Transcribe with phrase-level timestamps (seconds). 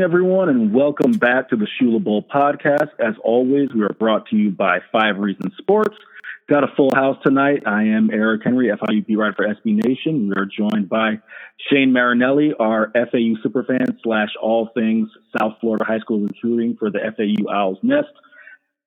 [0.00, 2.88] morning, everyone, and welcome back to the Shula Bowl podcast.
[2.98, 5.94] As always, we are brought to you by Five Reasons Sports.
[6.48, 7.64] Got a full house tonight.
[7.66, 10.28] I am Eric Henry, FIU beat writer for SB Nation.
[10.28, 11.20] We are joined by
[11.70, 17.00] Shane Marinelli, our FAU superfan slash all things South Florida high school recruiting for the
[17.14, 18.08] FAU Owls Nest.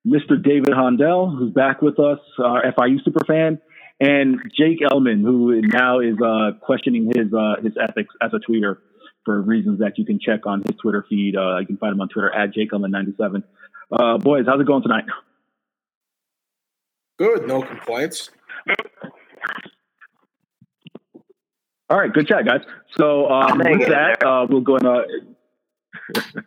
[0.07, 0.43] Mr.
[0.43, 3.59] David Hondell, who's back with us, our FIU superfan,
[3.99, 8.77] and Jake Elman, who now is uh, questioning his uh, his ethics as a tweeter
[9.25, 11.35] for reasons that you can check on his Twitter feed.
[11.35, 13.43] Uh, you can find him on Twitter at jakeelman97.
[13.91, 15.05] Uh, boys, how's it going tonight?
[17.17, 18.31] Good, no complaints.
[21.89, 22.61] All right, good chat, guys.
[22.97, 24.87] So um, with that, uh, we'll go and.
[24.87, 25.01] Uh,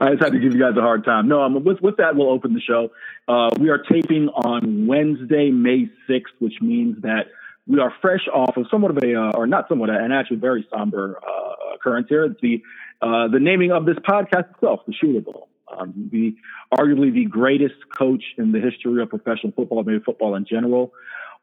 [0.00, 1.26] I just had to give you guys a hard time.
[1.26, 2.90] No, um, with, with that, we'll open the show.
[3.26, 7.26] Uh, we are taping on Wednesday, May 6th, which means that
[7.66, 10.66] we are fresh off of somewhat of a, uh, or not somewhat, an actually very
[10.70, 12.24] somber uh, occurrence here.
[12.24, 12.62] It's the,
[13.00, 15.48] uh, the naming of this podcast itself, the Shula Bowl.
[15.68, 16.36] Um, the
[16.72, 20.92] arguably the greatest coach in the history of professional football, maybe football in general.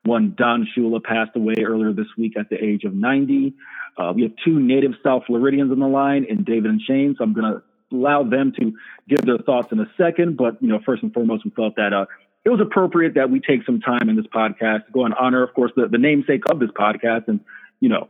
[0.06, 3.54] One Don Shula passed away earlier this week at the age of 90.
[3.98, 7.16] Uh, we have two native South Floridians on the line, in David and Shane.
[7.17, 7.64] So I'm going to
[7.95, 8.73] allow them to
[9.08, 10.38] give their thoughts in a second.
[10.38, 12.06] But you know, first and foremost, we felt that uh,
[12.45, 15.44] it was appropriate that we take some time in this podcast to go and honor,
[15.44, 17.28] of course, the, the namesake of this podcast.
[17.28, 17.39] And,
[17.80, 18.09] you know,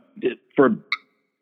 [0.56, 0.76] for,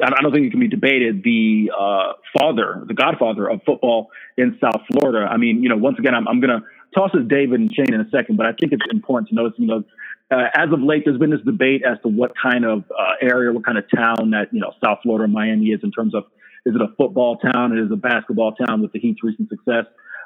[0.02, 4.58] I don't think it can be debated, the uh, father, the godfather of football in
[4.60, 5.28] South Florida.
[5.30, 7.94] I mean, you know, once again, I'm, I'm going to toss this David and Shane
[7.94, 9.84] in a second, but I think it's important to notice, you know,
[10.30, 13.52] uh, as of late, there's been this debate as to what kind of uh, area,
[13.52, 16.24] what kind of town that, you know, South Florida, Miami is in terms of
[16.64, 17.76] is it a football town?
[17.76, 19.84] Is it a basketball town with the Heat's recent success?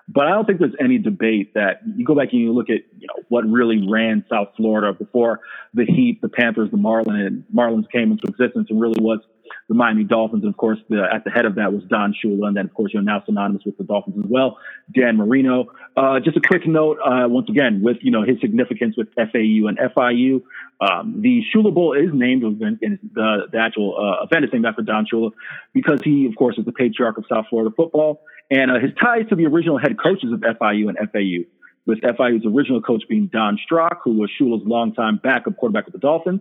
[0.08, 2.82] But I don't think there's any debate that you go back and you look at
[2.98, 5.40] you know what really ran South Florida before
[5.74, 9.20] the Heat, the Panthers, the Marlins, and Marlins came into existence and really was
[9.68, 10.44] the Miami Dolphins.
[10.44, 12.74] And of course, the, at the head of that was Don Shula, and then of
[12.74, 14.58] course you're now synonymous with the Dolphins as well,
[14.94, 15.66] Dan Marino.
[15.96, 19.66] Uh, just a quick note, uh, once again, with you know his significance with FAU
[19.66, 20.42] and FIU,
[20.80, 24.82] um, the Shula Bowl is named in the, the actual uh, event is named after
[24.82, 25.32] Don Shula
[25.72, 28.20] because he, of course, is the patriarch of South Florida football.
[28.50, 31.48] And uh, his ties to the original head coaches of FIU and FAU,
[31.84, 36.00] with FIU's original coach being Don Strock, who was Shula's longtime backup quarterback with the
[36.00, 36.40] Dolphins.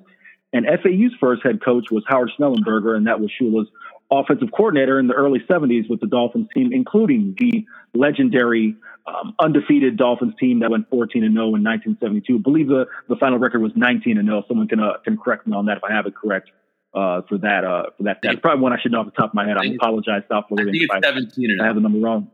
[0.54, 3.68] And FAU's first head coach was Howard Schnellenberger, and that was Shula's
[4.12, 8.76] offensive coordinator in the early 70s with the Dolphins team, including the legendary
[9.08, 12.36] um, undefeated Dolphins team that went 14 and 0 in 1972.
[12.36, 14.44] I believe the, the final record was 19 and 0.
[14.48, 16.52] Someone can uh, can correct me on that if I have it correct
[16.96, 17.64] uh, for that.
[17.64, 19.58] Uh, for that, that's probably one I should know off the top of my head.
[19.58, 20.70] I, I apologize, South Florida.
[20.70, 21.52] I think it's seventeen.
[21.52, 22.32] And I have the number wrong.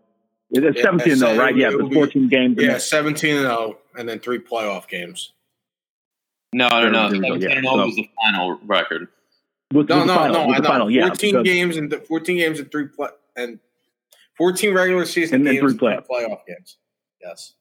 [0.52, 1.56] It's yeah, 17 though, right?
[1.56, 2.58] Yeah, it's 14 games.
[2.60, 5.32] Yeah, 17 and 0, and then three playoff games.
[6.54, 7.10] No, no, no.
[7.10, 9.08] 17 and 0 was the final record.
[9.74, 10.68] Was, no, was no, final, no, I know.
[10.68, 13.08] Final, yeah, 14 because, games and 14 games and three play
[13.38, 13.60] and
[14.38, 16.06] 14 regular season and then games three playoff.
[16.06, 16.78] playoff games.
[17.22, 17.54] Yes.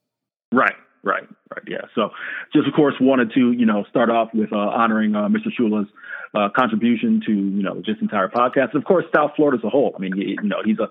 [0.53, 0.75] Right.
[1.03, 1.83] Right, right, yeah.
[1.95, 2.11] So,
[2.53, 5.49] just of course, wanted to you know start off with uh, honoring uh, Mr.
[5.59, 5.89] Shula's
[6.35, 9.95] uh, contribution to you know this entire podcast, of course South Florida as a whole.
[9.97, 10.89] I mean, you, you know, he's a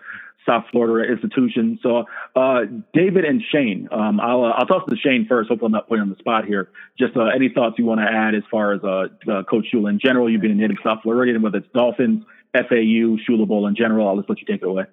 [0.47, 1.77] South Florida institution.
[1.83, 2.05] So,
[2.35, 2.61] uh,
[2.91, 5.49] David and Shane, um, I'll uh, I'll toss to Shane first.
[5.49, 6.69] Hopefully, I'm not putting on the spot here.
[6.97, 10.27] Just uh, any thoughts you want to add as far as Coach Shula in general?
[10.27, 14.07] You've been a native South Floridian, whether it's Dolphins, FAU, Shula Bowl in general.
[14.07, 14.85] I'll just let you take it away.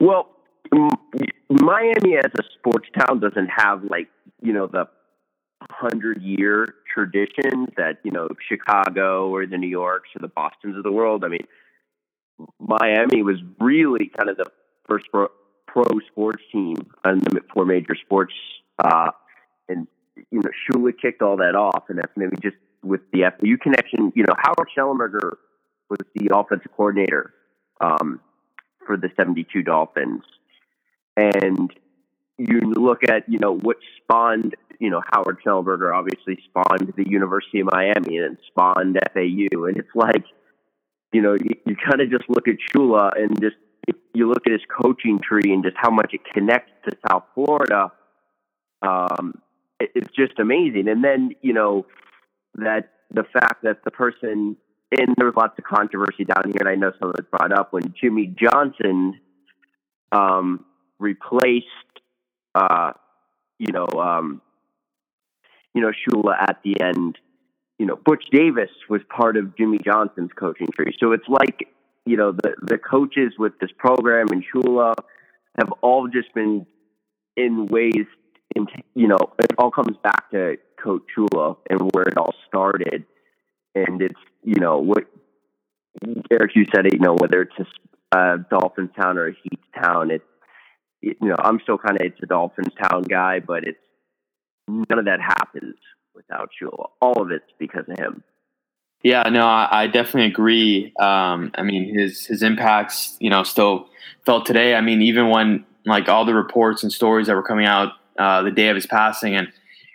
[0.00, 0.30] Well,
[0.72, 4.08] Miami as a sports town doesn't have like
[4.40, 4.88] you know the
[5.68, 10.82] hundred year traditions that you know Chicago or the New Yorks or the Boston's of
[10.82, 11.24] the world.
[11.24, 11.46] I mean,
[12.58, 14.46] Miami was really kind of the
[14.88, 15.28] first pro,
[15.66, 18.34] pro sports team on the four major sports,
[18.78, 19.10] uh,
[19.68, 19.86] and
[20.30, 24.12] you know Shula kicked all that off, and that's maybe just with the FAU connection.
[24.14, 25.32] You know, Howard Schnellenberger
[25.88, 27.34] was the offensive coordinator
[27.80, 28.20] um,
[28.86, 30.22] for the '72 Dolphins,
[31.16, 31.70] and
[32.38, 37.60] you look at you know what spawned you know Howard Schnellenberger obviously spawned the University
[37.60, 40.24] of Miami and spawned FAU, and it's like
[41.12, 43.56] you know you, you kind of just look at Shula and just
[44.14, 47.92] you look at his coaching tree and just how much it connects to South Florida.
[48.82, 49.40] Um,
[49.78, 51.86] it, it's just amazing, and then you know
[52.54, 54.56] that the fact that the person
[54.98, 57.52] and there was lots of controversy down here, and I know some of it brought
[57.52, 59.20] up when Jimmy Johnson
[60.10, 60.64] um,
[61.00, 61.66] replaced,
[62.54, 62.92] uh,
[63.58, 64.40] you know, um,
[65.74, 67.18] you know, Shula at the end.
[67.78, 70.94] You know, Butch Davis was part of Jimmy Johnson's coaching tree.
[71.00, 71.68] So it's like,
[72.04, 74.94] you know, the the coaches with this program and Shula
[75.58, 76.66] have all just been
[77.36, 78.06] in ways,
[78.54, 83.04] in, you know, it all comes back to Coach Shula and where it all started.
[83.74, 85.04] And it's, you know, what
[86.30, 86.86] Eric, you said.
[86.92, 87.70] You know, whether it's
[88.12, 90.29] a Dolphins town or a Heat town, it's it,
[91.02, 93.78] you know I'm still kind of it's a Dolphins town guy, but it's
[94.68, 95.76] none of that happens
[96.14, 96.90] without Shula.
[97.00, 98.22] All of it's because of him.
[99.02, 100.92] Yeah, no, I, I definitely agree.
[101.00, 103.88] Um, I mean, his his impacts, you know, still
[104.26, 104.74] felt today.
[104.74, 108.42] I mean, even when like all the reports and stories that were coming out uh,
[108.42, 109.48] the day of his passing, and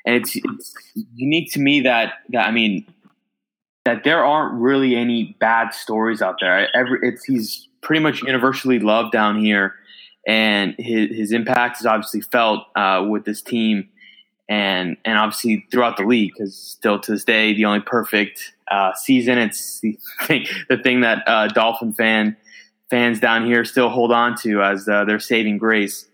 [0.06, 0.74] and it's, it's
[1.14, 2.88] unique to me that that I mean
[3.86, 6.76] that there aren't really any bad stories out there.
[6.76, 9.76] Every it's he's pretty much universally loved down here,
[10.26, 13.90] and his his impact is obviously felt uh, with this team,
[14.50, 18.94] and and obviously throughout the league because still to this day the only perfect uh,
[18.94, 19.38] season.
[19.38, 22.38] It's the thing, the thing that uh, Dolphin fan
[22.90, 26.08] fans down here still hold on to as uh, their saving grace.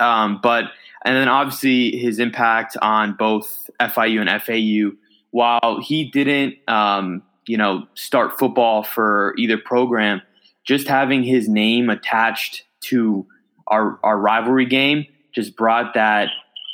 [0.00, 0.64] Um, but
[1.04, 4.96] and then obviously his impact on both FIU and FAU.
[5.30, 10.20] While he didn't, um, you know, start football for either program,
[10.64, 13.26] just having his name attached to
[13.66, 16.28] our our rivalry game just brought that,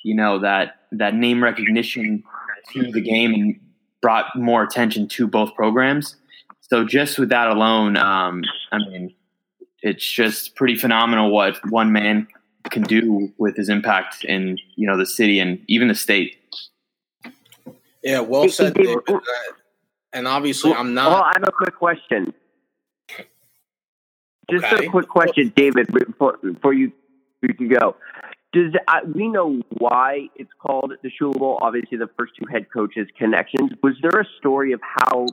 [0.05, 2.22] you know, that that name recognition
[2.72, 3.60] to the game and
[4.00, 6.16] brought more attention to both programs.
[6.60, 9.14] So just with that alone, um, I mean,
[9.82, 12.28] it's just pretty phenomenal what one man
[12.70, 16.37] can do with his impact in you know the city and even the state.
[18.02, 18.99] Yeah, well said, David.
[20.12, 21.11] And obviously, I'm not.
[21.11, 22.32] Well, I have a quick question.
[24.50, 24.87] Just okay.
[24.87, 26.93] a quick question, David, before, before you
[27.43, 27.97] you can go.
[28.53, 31.59] Does uh, we know why it's called the Shula Bowl?
[31.61, 33.73] Obviously, the first two head coaches' connections.
[33.83, 35.27] Was there a story of how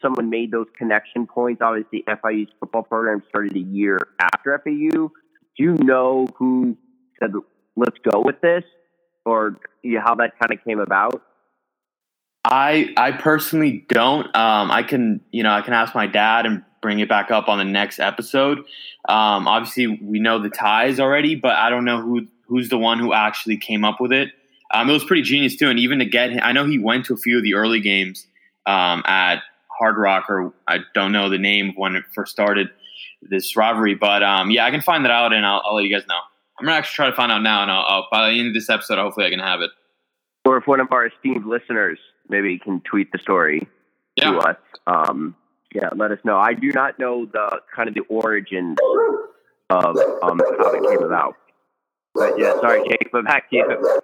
[0.00, 1.60] someone made those connection points?
[1.62, 5.10] Obviously, FIU's football program started a year after FAU.
[5.56, 6.76] Do you know who
[7.20, 7.32] said,
[7.76, 8.64] "Let's go with this,"
[9.26, 11.22] or you know, how that kind of came about?
[12.44, 14.26] I I personally don't.
[14.36, 17.48] Um, I can you know I can ask my dad and bring it back up
[17.48, 18.58] on the next episode.
[19.08, 22.98] Um, obviously, we know the ties already, but I don't know who who's the one
[22.98, 24.30] who actually came up with it.
[24.74, 27.06] Um, it was pretty genius too, and even to get him, I know he went
[27.06, 28.26] to a few of the early games
[28.66, 29.42] um, at
[29.78, 32.70] Hard Rock, or I don't know the name when it first started
[33.22, 35.94] this rivalry, but um, yeah, I can find that out, and I'll, I'll, let you
[35.94, 36.18] guys know.
[36.58, 38.54] I'm gonna actually try to find out now, and I'll, I'll, by the end of
[38.54, 39.70] this episode, hopefully, I can have it.
[40.44, 41.98] Or if one of our esteemed listeners
[42.28, 43.68] maybe you can tweet the story
[44.16, 44.30] yeah.
[44.30, 45.34] to us, um,
[45.74, 46.36] yeah, let us know.
[46.36, 48.76] I do not know the kind of the origin
[49.70, 51.34] of um, how it came about.
[52.14, 54.00] But yeah, sorry, Jake, but back to you.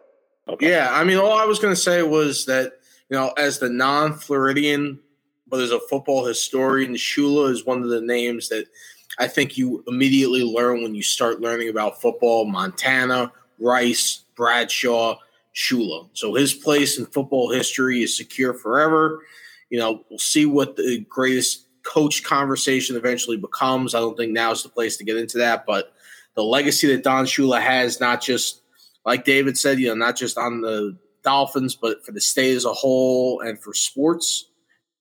[0.48, 0.70] Okay.
[0.70, 2.78] Yeah, I mean, all I was going to say was that,
[3.10, 4.98] you know, as the non Floridian,
[5.46, 8.66] but as a football historian, Shula is one of the names that
[9.18, 12.46] I think you immediately learn when you start learning about football.
[12.46, 15.18] Montana, Rice, Bradshaw,
[15.54, 16.08] Shula.
[16.12, 19.22] So his place in football history is secure forever.
[19.70, 23.94] You know, we'll see what the greatest coach conversation eventually becomes.
[23.94, 25.92] I don't think now is the place to get into that, but
[26.34, 28.62] the legacy that Don Shula has, not just
[29.04, 32.64] like David said, you know, not just on the Dolphins, but for the state as
[32.64, 34.44] a whole and for sports,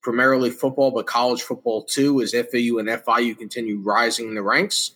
[0.02, 4.92] primarily football, but college football too, as FAU and FIU continue rising in the ranks.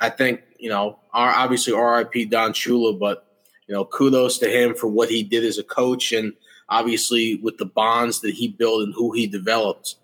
[0.00, 3.25] I think, you know, obviously RIP Don Shula, but,
[3.66, 6.32] you know, kudos to him for what he did as a coach and
[6.68, 9.96] obviously with the bonds that he built and who he developed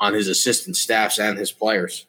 [0.00, 2.06] on his assistant staffs and his players.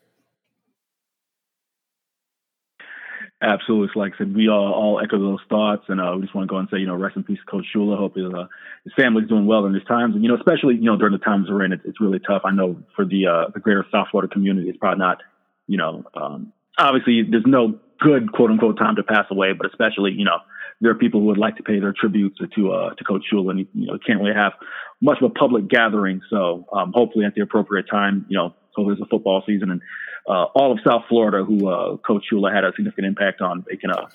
[3.40, 4.02] Absolutely.
[4.02, 5.84] like I said, we all, all echo those thoughts.
[5.90, 7.66] And uh, we just want to go and say, you know, rest in peace, Coach
[7.74, 7.96] Shula.
[7.96, 8.48] Hope his, uh,
[8.84, 10.16] his family's doing well in these times.
[10.16, 12.42] And, you know, especially, you know, during the times we're in, it, it's really tough.
[12.46, 15.22] I know for the, uh, the greater South Florida community, it's probably not,
[15.68, 20.14] you know, um, obviously there's no good quote unquote time to pass away, but especially,
[20.14, 20.40] you know,
[20.81, 23.51] there are people who would like to pay their tributes to, uh, to Coach Shula
[23.51, 24.53] and, you know, can't really have
[25.01, 26.22] much of a public gathering.
[26.29, 29.81] So, um, hopefully at the appropriate time, you know, so there's a football season and
[30.27, 33.77] uh, all of South Florida, who uh, Coach Shula had a significant impact on, they
[33.77, 34.07] can uh,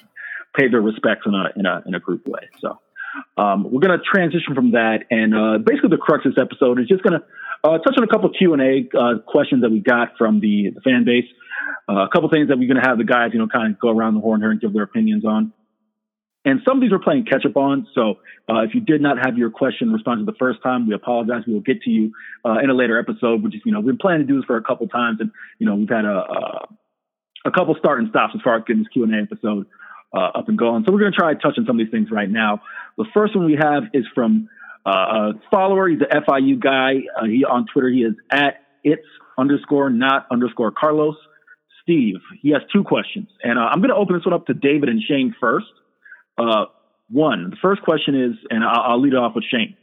[0.57, 2.49] pay their respects in a in a in a group way.
[2.61, 2.79] So
[3.37, 6.81] um, we're going to transition from that, and uh, basically the crux of this episode
[6.81, 7.25] is just going to
[7.65, 10.71] uh, touch on a couple Q and A uh, questions that we got from the,
[10.75, 11.25] the fan base.
[11.89, 13.89] a couple things that we're going to have the guys, you know, kind of go
[13.89, 15.53] around the horn here and give their opinions on.
[16.45, 17.87] And some of these we're playing catch up on.
[17.95, 18.19] So
[18.49, 21.45] uh, if you did not have your question responded the first time, we apologize.
[21.47, 22.13] We will get to you
[22.45, 23.43] uh, in a later episode.
[23.43, 25.31] Which is, you know, we've been planning to do this for a couple times, and
[25.59, 26.69] you know, we've had a a,
[27.47, 29.67] a couple start and stops as far as getting this Q and A episode
[30.13, 30.85] uh, up and going.
[30.85, 32.61] So we're going to try to touch on some of these things right now.
[32.99, 34.49] The first one we have is from
[34.85, 35.89] uh, a follower.
[35.89, 37.03] He's an FIU guy.
[37.17, 37.89] Uh, he on Twitter.
[37.89, 39.07] He is at it's
[39.39, 41.15] underscore not underscore Carlos.
[41.83, 42.21] Steve.
[42.41, 44.89] He has two questions, and uh, I'm going to open this one up to David
[44.89, 45.67] and Shane first.
[46.39, 46.67] Uh,
[47.11, 49.77] one, the first question is, and I'll, I'll lead it off with Shane.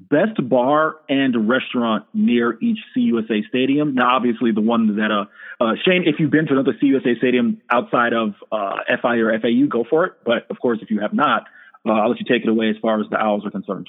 [0.00, 3.94] best bar and restaurant near each CUSA stadium.
[3.94, 7.60] Now, obviously, the one that uh, uh, Shane, if you've been to another CUSA stadium
[7.70, 10.12] outside of uh, FI or FAU, go for it.
[10.24, 11.44] But of course, if you have not,
[11.86, 13.86] uh, I'll let you take it away as far as the Owls are concerned.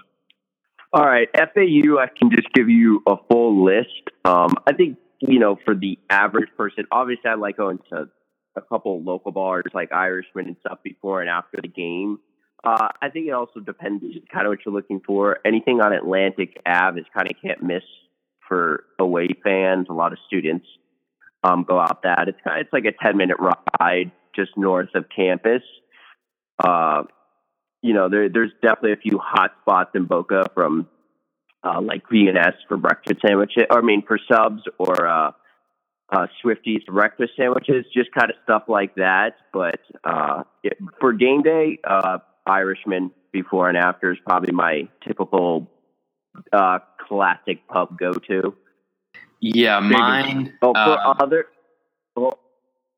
[0.92, 3.90] All right, FAU, I can just give you a full list.
[4.26, 8.10] Um, I think you know, for the average person, obviously, I like going to
[8.56, 12.20] a couple local bars like Irishman and stuff before and after the game.
[12.64, 15.40] Uh, I think it also depends kind of what you're looking for.
[15.46, 17.84] Anything on Atlantic Ave is kind of can't miss
[18.48, 19.88] for away fans.
[19.90, 20.66] A lot of students
[21.44, 22.28] um, go out that.
[22.30, 25.62] It's kind of, it's like a 10 minute ride just north of campus.
[26.64, 27.04] Uh,
[27.82, 30.88] you know, there, there's definitely a few hot spots in Boca from
[31.64, 35.08] uh, like V&S for breakfast sandwiches, or I mean for subs or
[36.10, 39.36] uh, Swifties breakfast sandwiches, just kind of stuff like that.
[39.52, 45.70] But uh, it, for game day, uh, Irishman before and after is probably my typical
[46.52, 48.56] uh, classic pub go to.
[49.40, 50.54] Yeah, mine.
[50.62, 51.46] Oh, for uh, other,
[52.16, 52.40] well,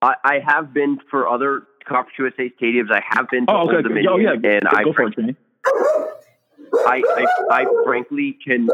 [0.01, 2.91] I, I have been for other Conference USA stadiums.
[2.91, 3.77] I have been to oh, okay.
[3.77, 4.33] Old Dominion, oh, yeah.
[4.33, 5.35] and go I, for it,
[6.85, 8.67] I, I, I frankly can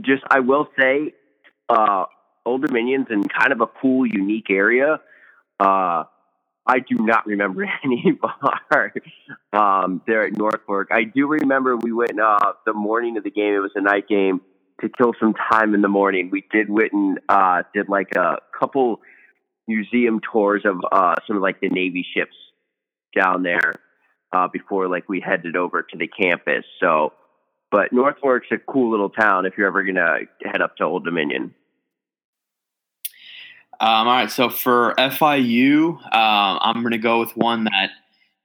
[0.00, 1.14] just, I will say,
[1.68, 2.04] uh,
[2.46, 5.00] Old Dominion's in kind of a cool, unique area.
[5.58, 6.04] Uh,
[6.66, 8.92] I do not remember any bar
[9.52, 10.60] um, there at North
[10.90, 13.54] I do remember we went uh, the morning of the game.
[13.54, 14.40] It was a night game
[14.80, 16.30] to kill some time in the morning.
[16.30, 19.00] We did Witten uh, did like a couple
[19.68, 22.34] museum tours of uh, some of like the Navy ships
[23.16, 23.74] down there
[24.32, 26.64] uh, before like we headed over to the campus.
[26.80, 27.12] So,
[27.70, 31.54] but Norfolk's a cool little town if you're ever gonna head up to Old Dominion.
[33.80, 37.90] Um, all right, so for FIU, um, I'm going to go with one that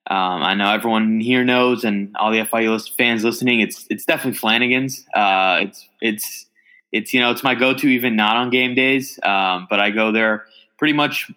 [0.10, 3.60] um, I know everyone here knows, and all the FIU fans listening.
[3.60, 5.06] It's it's definitely Flanagan's.
[5.14, 6.46] Uh, it's it's
[6.92, 10.12] it's you know it's my go-to even not on game days, um, but I go
[10.12, 10.46] there
[10.80, 11.32] pretty much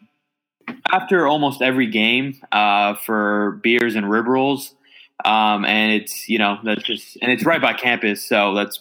[0.90, 4.75] after almost every game uh, for beers and rib rolls,
[5.22, 8.80] um, and it's you know that's just and it's right by campus, so that's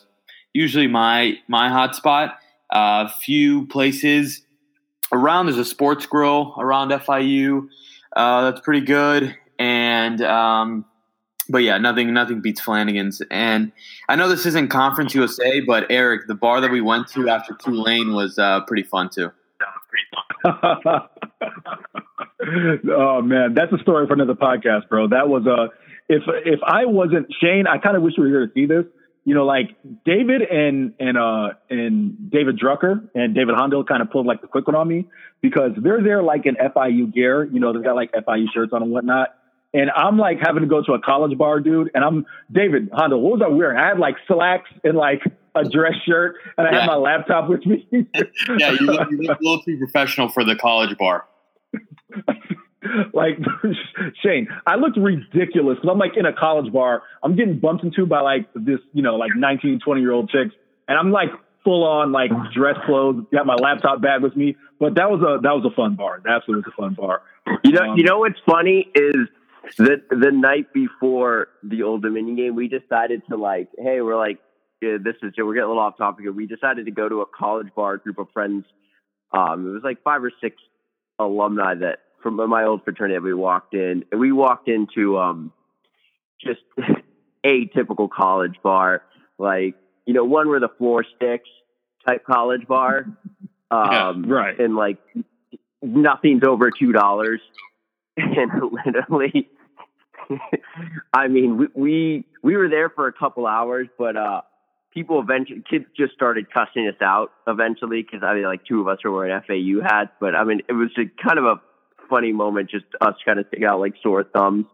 [0.54, 2.38] usually my my hot spot.
[2.74, 4.44] A uh, few places
[5.12, 7.68] around there's a sports grill around FIU.
[8.16, 9.36] Uh, that's pretty good.
[9.60, 10.86] And um,
[11.50, 13.22] but yeah, nothing nothing beats Flanagan's.
[13.30, 13.72] And
[14.10, 17.54] I know this isn't Conference USA, but Eric, the bar that we went to after
[17.54, 19.32] Tulane was uh, pretty fun too.
[22.90, 25.08] oh man, that's a story for another podcast, bro.
[25.08, 25.68] That was a uh,
[26.10, 28.86] if if I wasn't Shane, I kind of wish we were here to see this
[29.24, 34.10] you know, like David and and uh and David Drucker and David Hondo kind of
[34.10, 35.08] pulled like the quick one on me
[35.42, 38.82] because they're there like in FIU gear, you know, they've got like FIU shirts on
[38.82, 39.36] and whatnot.
[39.74, 41.92] And I'm like having to go to a college bar, dude.
[41.94, 43.18] And I'm David Hondo.
[43.18, 43.78] What was I wearing?
[43.78, 45.22] I had like slacks and like
[45.56, 46.80] a dress shirt, and I yeah.
[46.82, 47.88] had my laptop with me.
[47.92, 51.26] yeah, you look, you look a little too professional for the college bar.
[53.14, 53.38] like
[54.24, 57.04] Shane, I looked ridiculous because I'm like in a college bar.
[57.24, 60.54] I'm getting bumped into by like this, you know, like 19, 20 year old chicks,
[60.88, 61.30] and I'm like
[61.64, 63.26] full on like dress clothes.
[63.32, 66.22] Got my laptop bag with me, but that was a that was a fun bar.
[66.24, 67.22] That absolutely was a fun bar.
[67.64, 69.28] You know, um, you know what's funny is
[69.78, 74.40] that the night before the Old Dominion game, we decided to like, hey, we're like,
[74.82, 76.26] yeah, this is we're getting a little off topic.
[76.34, 78.66] We decided to go to a college bar group of friends.
[79.32, 80.56] Um, it was like five or six
[81.20, 85.52] alumni that from my old fraternity we walked in and we walked into um
[86.40, 86.62] just
[87.46, 89.04] a typical college bar
[89.38, 89.76] like
[90.06, 91.50] you know one where the floor sticks
[92.06, 93.06] type college bar
[93.72, 94.60] um yeah, right.
[94.60, 94.98] and like
[95.82, 97.42] nothing's over two dollars.
[98.18, 98.52] And
[98.86, 99.50] literally
[101.14, 104.42] i mean we, we we were there for a couple hours but uh
[104.94, 108.88] people eventually kids just started cussing us out eventually because I mean like two of
[108.88, 111.62] us were wearing FAU hats, but I mean it was a kind of a
[112.12, 114.66] funny moment, just us trying to stick out like sore thumbs,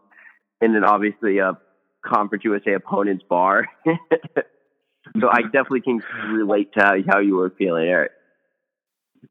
[0.60, 1.56] and then obviously a
[2.04, 3.66] Conference USA opponent's bar.
[3.86, 8.12] so I definitely can relate to how you were feeling, Eric.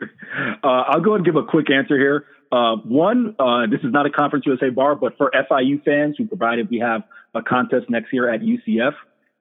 [0.02, 2.26] Uh, I'll go and give a quick answer here.
[2.52, 6.28] Uh, one, uh, this is not a Conference USA bar, but for FIU fans who
[6.28, 7.02] provided we have
[7.36, 8.94] a contest next year at UCF,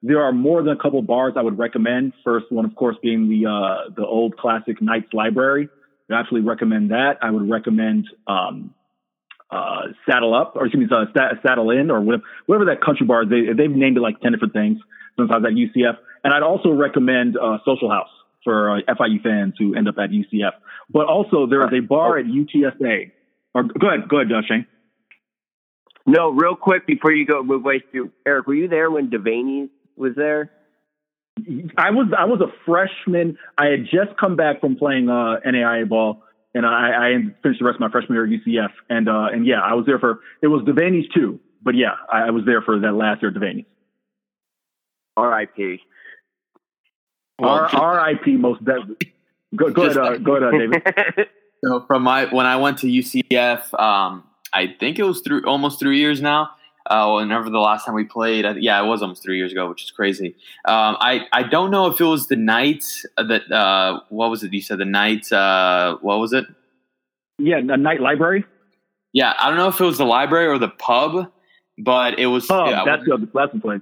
[0.02, 2.12] there are more than a couple bars I would recommend.
[2.25, 5.68] First one, of course, being the uh, the old classic Knights Library.
[6.10, 7.18] I absolutely recommend that.
[7.22, 8.75] I would recommend um,
[9.50, 11.04] uh, Saddle Up, or excuse me, uh,
[11.44, 13.25] Saddle In, or whatever, whatever that country bar.
[13.25, 14.78] They, they've named it like 10 different things
[15.16, 15.96] sometimes at UCF.
[16.25, 18.10] And I'd also recommend uh, Social House
[18.44, 20.52] for uh, FIU fans who end up at UCF.
[20.90, 23.12] But also, there is a bar at UTSA.
[23.54, 24.66] Or go ahead, go ahead, uh, Shane.
[26.06, 29.68] No, real quick before you go move way through, Eric, were you there when Devaney
[29.96, 30.52] was there?
[31.76, 33.37] I was I was a freshman.
[33.59, 36.23] I had just come back from playing uh, NAIA ball,
[36.55, 37.12] and I, I
[37.43, 38.71] finished the rest of my freshman year at UCF.
[38.88, 42.28] And uh, and yeah, I was there for it was Devaney's too, but yeah, I,
[42.28, 43.66] I was there for that last year at Devaney's.
[45.19, 45.81] R.I.P.
[47.38, 48.37] R.I.P.
[48.37, 49.12] Most definitely.
[49.55, 51.28] Go, go ahead, uh, go ahead, uh, David.
[51.64, 55.81] so from my when I went to UCF, um, I think it was through almost
[55.81, 56.50] three years now.
[56.88, 59.69] Uh, whenever the last time we played, I, yeah, it was almost three years ago,
[59.69, 60.37] which is crazy.
[60.64, 62.85] Um, I I don't know if it was the night
[63.16, 64.52] that uh, what was it?
[64.52, 66.45] You said the night Uh, what was it?
[67.38, 68.45] Yeah, the Knight Library.
[69.12, 71.31] Yeah, I don't know if it was the library or the pub,
[71.78, 72.50] but it was.
[72.50, 73.81] Oh, yeah, that's the that's the place.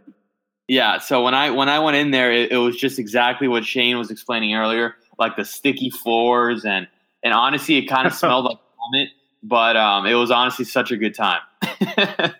[0.66, 3.64] Yeah, so when I when I went in there, it, it was just exactly what
[3.64, 6.88] Shane was explaining earlier, like the sticky floors and
[7.22, 9.08] and honestly, it kind of smelled like vomit,
[9.42, 11.40] but um, it was honestly such a good time.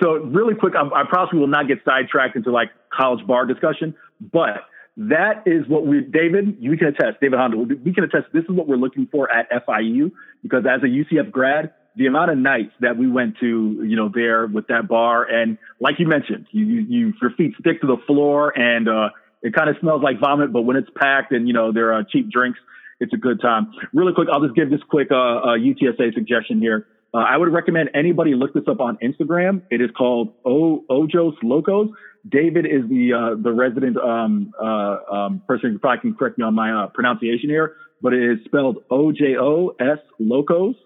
[0.00, 3.94] so really quick, I, I probably will not get sidetracked into like college bar discussion,
[4.20, 8.26] but that is what we, David, you can attest, David Honda, we can attest.
[8.32, 10.12] This is what we're looking for at FIU
[10.42, 14.10] because as a UCF grad, the amount of nights that we went to, you know,
[14.12, 17.86] there with that bar, and like you mentioned, you, you, you your feet stick to
[17.86, 19.10] the floor, and uh,
[19.42, 20.52] it kind of smells like vomit.
[20.52, 22.58] But when it's packed, and you know there are cheap drinks,
[22.98, 23.72] it's a good time.
[23.92, 26.86] Really quick, I'll just give this quick uh, uh, UTSA suggestion here.
[27.14, 29.62] Uh, I would recommend anybody look this up on Instagram.
[29.70, 31.88] It is called o- Ojos Locos.
[32.28, 36.44] David is the uh, the resident um, uh, um, person who probably can correct me
[36.44, 40.76] on my uh, pronunciation here, but it is spelled O J O S Locos.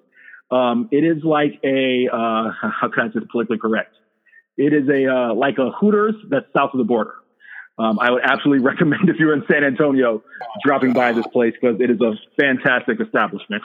[0.51, 3.95] Um, it is like a uh, how can I say politically correct?
[4.57, 7.15] It is a uh, like a Hooters that's south of the border.
[7.79, 10.25] Um, I would absolutely recommend if you're in San Antonio,
[10.65, 13.63] dropping by this place because it is a fantastic establishment.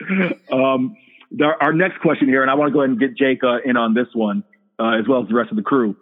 [0.52, 0.96] um,
[1.42, 3.76] our, next question here, and I want to go ahead and get Jake uh, in
[3.76, 4.44] on this one,
[4.78, 5.96] uh, as well as the rest of the crew.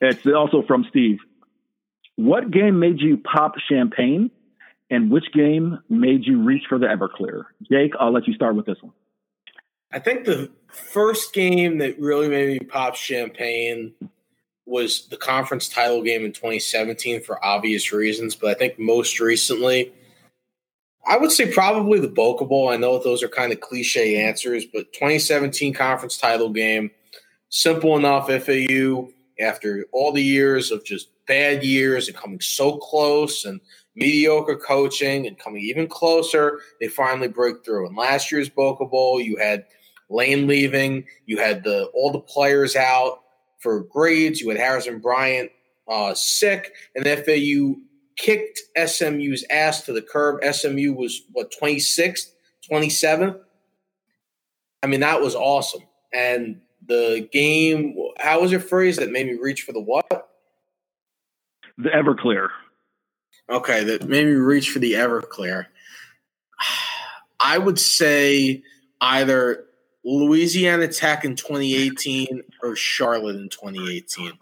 [0.00, 1.18] It's also from Steve.
[2.16, 4.30] What game made you pop champagne,
[4.90, 7.44] and which game made you reach for the Everclear?
[7.70, 8.92] Jake, I'll let you start with this one.
[9.92, 13.92] I think the first game that really made me pop champagne
[14.64, 19.92] was the conference title game in 2017 for obvious reasons, but I think most recently,
[21.06, 22.68] I would say probably the Boca Bowl.
[22.68, 26.90] I know those are kind of cliche answers, but 2017 conference title game,
[27.48, 28.28] simple enough.
[28.28, 29.08] FAU,
[29.40, 33.60] after all the years of just bad years and coming so close and
[33.96, 37.86] mediocre coaching and coming even closer, they finally break through.
[37.86, 39.64] And last year's Boca Bowl, you had–
[40.12, 41.04] Lane leaving.
[41.26, 43.20] You had the all the players out
[43.58, 44.40] for grades.
[44.40, 45.50] You had Harrison Bryant
[45.88, 47.76] uh, sick, and FAU
[48.16, 50.42] kicked SMU's ass to the curb.
[50.44, 52.32] SMU was what 26th,
[52.70, 53.38] 27th.
[54.82, 55.82] I mean, that was awesome.
[56.12, 60.28] And the game, how was your phrase that made me reach for the what?
[61.78, 62.48] The Everclear.
[63.48, 65.66] Okay, that made me reach for the Everclear.
[67.40, 68.62] I would say
[69.00, 69.64] either
[70.04, 74.32] Louisiana Tech in 2018 or Charlotte in 2018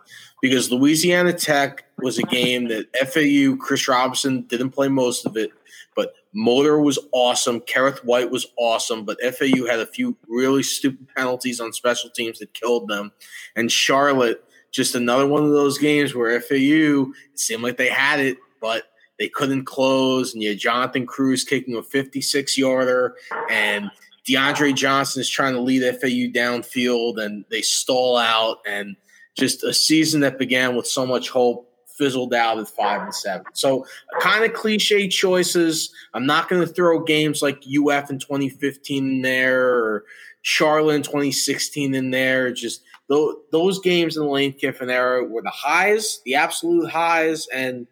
[0.41, 5.51] because Louisiana Tech was a game that FAU Chris Robinson didn't play most of it,
[5.95, 7.61] but Motor was awesome.
[7.61, 12.39] Kerrith Whyte was awesome, but FAU had a few really stupid penalties on special teams
[12.39, 13.13] that killed them.
[13.57, 18.39] And Charlotte, just another one of those games where FAU seemed like they had it,
[18.61, 18.85] but
[19.19, 20.33] they couldn't close.
[20.33, 23.17] And you had Jonathan Cruz kicking a 56 yarder
[23.51, 23.91] and
[24.29, 28.97] DeAndre Johnson is trying to lead FAU downfield and they stall out and
[29.39, 33.45] just a season that began with so much hope fizzled out at five and seven.
[33.53, 33.87] So
[34.21, 35.93] kind of cliche choices.
[36.15, 40.05] I'm not going to throw games like UF in 2015 in there or
[40.43, 42.53] Charlotte in 2016 in there.
[42.53, 47.47] Just those, those games in the Lane Kiffin era were the highs, the absolute highs,
[47.49, 47.87] and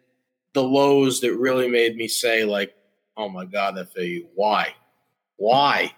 [0.53, 2.73] the lows that really made me say like,
[3.15, 4.73] "Oh my God, FAU, why,
[5.35, 5.93] why?"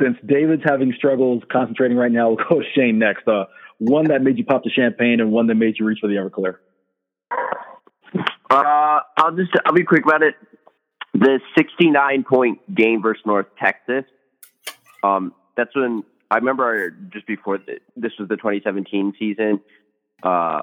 [0.00, 3.26] Since David's having struggles concentrating right now, we'll go with Shane next.
[3.26, 3.44] Uh,
[3.78, 6.14] one that made you pop the champagne and one that made you reach for the
[6.14, 6.56] Everclear.
[8.48, 10.34] Uh, I'll just I'll be quick about it.
[11.12, 14.04] The 69 point game versus North Texas.
[15.02, 19.60] Um, that's when I remember just before the, this was the 2017 season.
[20.22, 20.62] Uh,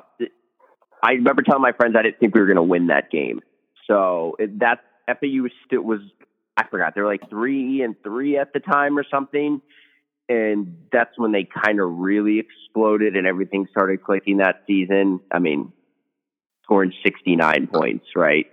[1.04, 3.42] I remember telling my friends I didn't think we were going to win that game.
[3.88, 6.00] So it, that FAU was still was
[6.58, 6.94] I forgot.
[6.96, 9.62] They were like three and three at the time or something.
[10.30, 15.20] And that's when they kind of really exploded and everything started clicking that season.
[15.32, 15.74] I mean,
[16.64, 18.46] scoring 69 points, right?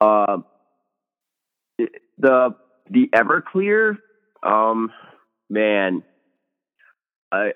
[0.00, 0.44] Um,
[2.18, 2.54] the,
[2.90, 3.98] the Everclear,
[4.42, 4.90] um,
[5.50, 6.02] man,
[7.30, 7.52] I,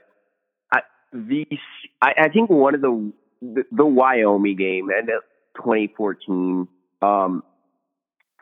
[0.72, 0.80] I,
[1.12, 1.46] the,
[2.02, 5.08] I, I think one of the the, the Wyoming game and
[5.56, 6.68] 2014.
[7.02, 7.42] Um,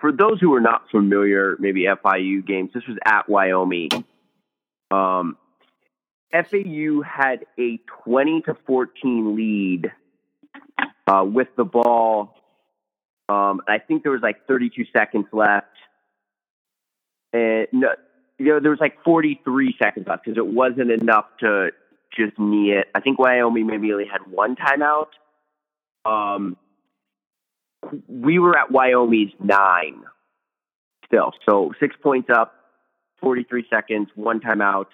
[0.01, 3.91] for those who are not familiar, maybe FIU games, this was at Wyoming.
[4.91, 5.37] Um,
[6.33, 9.93] FAU had a 20 to 14 lead
[11.07, 12.35] uh, with the ball.
[13.29, 15.67] Um, I think there was like 32 seconds left.
[17.33, 17.89] And no,
[18.39, 21.71] you know, there was like 43 seconds left because it wasn't enough to
[22.17, 22.89] just knee it.
[22.95, 25.09] I think Wyoming maybe only had one timeout.
[26.05, 26.57] Um,
[28.09, 30.03] we were at Wyoming's nine
[31.07, 31.33] still.
[31.49, 32.55] So six points up,
[33.21, 34.87] 43 seconds, one timeout.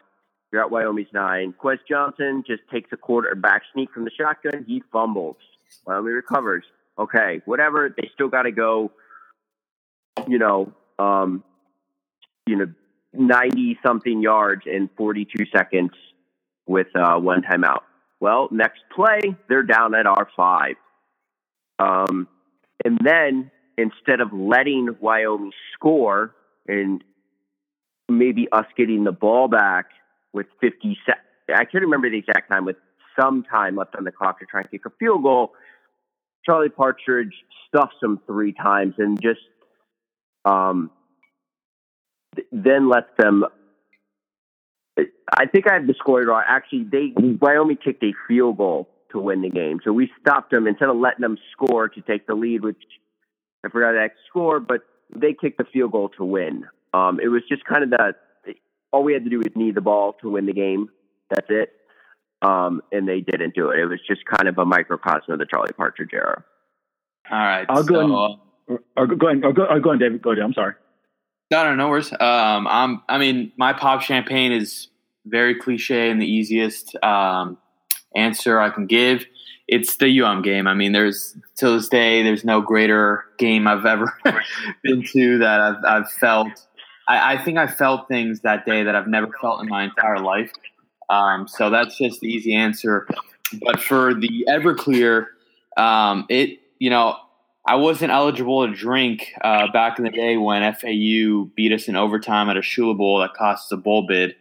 [0.53, 1.55] You're at Wyoming's nine.
[1.63, 4.65] Jaquez Johnson just takes a quarterback sneak from the shotgun.
[4.67, 5.37] He fumbles.
[5.87, 6.65] Wyoming recovers.
[6.99, 7.95] Okay, whatever.
[7.97, 8.91] They still got to go,
[10.29, 11.45] you know, um,
[12.47, 12.67] you know,
[13.13, 15.93] 90 something yards in 42 seconds
[16.67, 17.83] with uh, one timeout.
[18.19, 20.77] Well, next play, they're down at our five.
[21.79, 22.29] Um,
[22.85, 26.35] and then instead of letting Wyoming score
[26.67, 27.03] and
[28.09, 29.87] maybe us getting the ball back
[30.33, 32.77] with 50 seconds, I can't remember the exact time, with
[33.19, 35.53] some time left on the clock to try and kick a field goal,
[36.45, 37.35] Charlie Partridge
[37.69, 39.41] stuffs them three times and just
[40.45, 40.91] um,
[42.35, 43.45] th- then lets them.
[44.99, 46.43] I think I have the score wrong.
[46.47, 50.67] Actually, they Wyoming kicked a field goal to win the game, so we stopped them
[50.67, 52.83] instead of letting them score to take the lead, which
[53.65, 54.81] I forgot that score, but
[55.15, 56.65] they kicked the field goal to win.
[56.95, 58.15] Um, it was just kind of the
[58.93, 60.89] all we had to do was need the ball to win the game.
[61.31, 61.73] That's it.
[62.43, 63.79] Um, and they didn't do it.
[63.79, 66.43] It was just kind of a microcosm of the Charlie Partridge era.
[67.31, 67.67] All right.
[67.69, 67.95] I'll go.
[67.95, 69.45] so- ahead, or, or go ahead.
[69.45, 70.23] Or go, or go ahead, David.
[70.23, 70.43] Go ahead.
[70.43, 70.75] I'm sorry.
[71.51, 72.13] No, no, no worries.
[72.13, 74.89] Um, I'm, I mean, my pop champagne is
[75.27, 77.59] very cliche and the easiest um,
[78.15, 79.25] answer I can give.
[79.69, 80.67] It's the UM game.
[80.67, 84.13] I mean, there's till this day, there's no greater game I've ever
[84.83, 86.67] been to that I've, I've felt.
[87.07, 90.19] I, I think I felt things that day that I've never felt in my entire
[90.19, 90.51] life.
[91.09, 93.07] Um, so that's just the easy answer.
[93.63, 95.27] But for the Everclear,
[95.77, 97.17] um, it you know
[97.67, 101.95] I wasn't eligible to drink uh, back in the day when FAU beat us in
[101.95, 104.35] overtime at a Shula Bowl that cost us a bowl bid.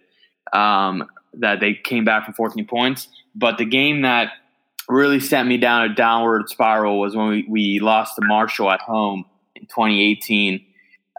[0.53, 3.07] Um, that they came back from 14 points.
[3.39, 4.33] But the game that
[4.89, 8.81] really sent me down a downward spiral was when we, we lost to Marshall at
[8.81, 9.23] home
[9.55, 10.65] in 2018.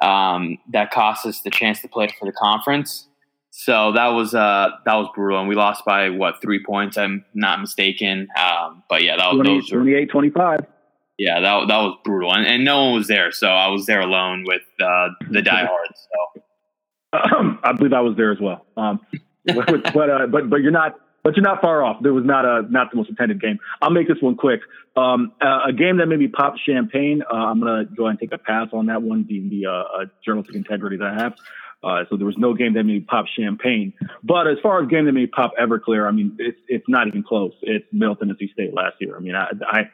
[0.03, 3.07] Um, that cost us the chance to play for the conference.
[3.51, 6.97] So that was uh, that was brutal, and we lost by what three points?
[6.97, 8.29] I'm not mistaken.
[8.41, 10.67] Um, but yeah, that was 28, those were 28 25.
[11.19, 14.01] yeah, that that was brutal, and, and no one was there, so I was there
[14.01, 16.09] alone with uh, the diehards.
[16.35, 16.43] So
[17.65, 18.65] I believe I was there as well.
[18.77, 19.01] Um,
[19.45, 22.03] but but, uh, but but you're not but you're not far off.
[22.03, 23.59] There was not a not the most attended game.
[23.83, 24.61] I'll make this one quick.
[24.97, 27.23] Um, uh, a game that made me pop champagne.
[27.23, 29.71] Uh, I'm gonna go ahead and take a pass on that one, being the uh,
[29.71, 31.35] uh, journalistic integrity that I have.
[31.83, 33.95] Uh, so there was no game that made me pop champagne.
[34.23, 37.07] But as far as game that made me pop Everclear, I mean, it's it's not
[37.07, 37.53] even close.
[37.63, 39.17] It's Middle Tennessee State last year.
[39.17, 39.91] I mean, I, I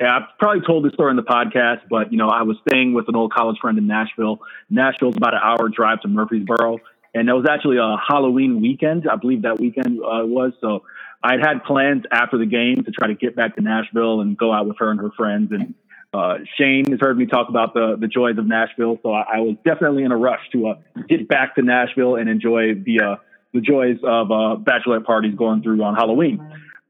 [0.00, 3.08] I've probably told this story in the podcast, but you know, I was staying with
[3.08, 4.40] an old college friend in Nashville.
[4.68, 6.78] Nashville's about an hour drive to Murfreesboro,
[7.14, 9.08] and it was actually a Halloween weekend.
[9.10, 10.52] I believe that weekend uh, was.
[10.60, 10.84] So
[11.22, 14.36] I had had plans after the game to try to get back to Nashville and
[14.36, 15.52] go out with her and her friends.
[15.52, 15.74] And
[16.12, 19.40] uh, Shane has heard me talk about the the joys of Nashville, so I, I
[19.40, 20.74] was definitely in a rush to uh,
[21.08, 23.16] get back to Nashville and enjoy the uh,
[23.54, 26.40] the joys of uh, bachelorette parties going through on Halloween.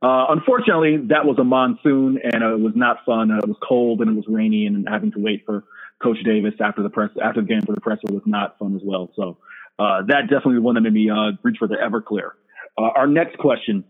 [0.00, 3.30] Uh, unfortunately, that was a monsoon and it was not fun.
[3.30, 5.62] It was cold and it was rainy, and having to wait for
[6.02, 8.82] Coach Davis after the press after the game for the presser was not fun as
[8.84, 9.10] well.
[9.14, 9.38] So
[9.78, 12.30] uh, that definitely one that made me uh, reach for the Everclear.
[12.76, 13.84] Uh, our next question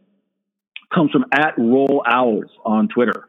[0.92, 3.28] comes from at Roll Owls on Twitter.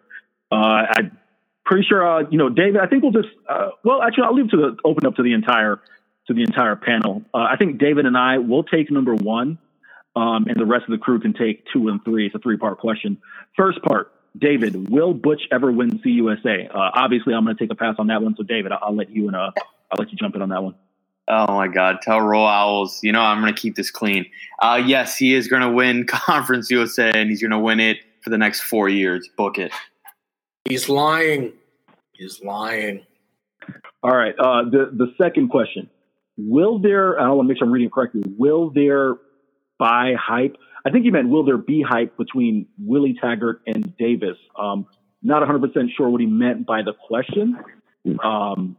[0.51, 0.55] Uh,
[0.89, 1.17] I'm
[1.65, 2.77] pretty sure, uh, you know, David.
[2.77, 5.33] I think we'll just uh, well, actually, I'll leave to the open up to the
[5.33, 5.79] entire
[6.27, 7.23] to the entire panel.
[7.33, 9.57] I think David and I will take number one.
[10.15, 12.27] Um, and the rest of the crew can take two and three.
[12.27, 13.17] It's a three part question.
[13.57, 16.69] First part, David, will Butch ever win CUSA?
[16.71, 18.35] Obviously, I'm going to take a pass on that one.
[18.37, 19.51] So, David, I'll, I'll let you and uh,
[19.91, 20.75] I'll let you jump in on that one.
[21.27, 21.97] Oh my God!
[22.01, 24.25] Tell Roll Owls, you know I'm going to keep this clean.
[24.61, 27.97] Uh, yes, he is going to win Conference USA, and he's going to win it
[28.21, 29.29] for the next four years.
[29.37, 29.71] Book it.
[30.67, 31.53] He's lying.
[32.13, 33.05] He's lying.
[34.01, 34.35] All right.
[34.37, 35.89] Uh, the the second question:
[36.37, 37.19] Will there?
[37.19, 38.23] I want to make sure I'm reading correctly.
[38.37, 39.15] Will there
[39.79, 40.57] by hype?
[40.85, 44.37] I think you meant will there be hype between Willie Taggart and Davis?
[44.59, 44.87] Um,
[45.21, 47.57] not 100 percent sure what he meant by the question.
[48.21, 48.75] Um,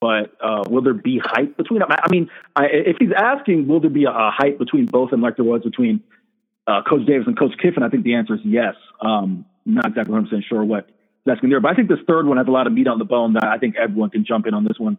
[0.00, 1.88] but uh, will there be hype between them?
[1.90, 5.10] I mean, I, if he's asking, will there be a, a hype between both of
[5.10, 6.02] them, like there was between
[6.66, 7.82] uh, Coach Davis and Coach Kiffin?
[7.82, 8.74] I think the answer is yes.
[9.00, 10.88] Um, not exactly 100 percent sure what
[11.26, 11.62] that's going to be.
[11.62, 13.34] But I think this third one has a lot of meat on the bone.
[13.34, 14.98] That I think everyone can jump in on this one.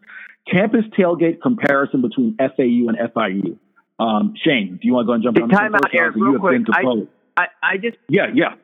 [0.50, 3.58] Campus tailgate comparison between FAU and FIU.
[4.00, 6.40] Um, Shane, do you want to go and jump in on time out, Eric, real
[6.40, 6.62] quick.
[6.74, 6.84] I,
[7.38, 8.56] I, I, just yeah yeah.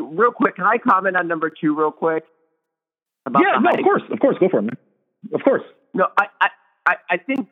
[0.00, 2.24] Real quick, can I comment on number two real quick?
[3.28, 4.76] yeah, no, of course, of course, go for it, man.
[5.32, 5.62] Of course.
[5.94, 6.48] No, I,
[6.86, 7.48] I, I think,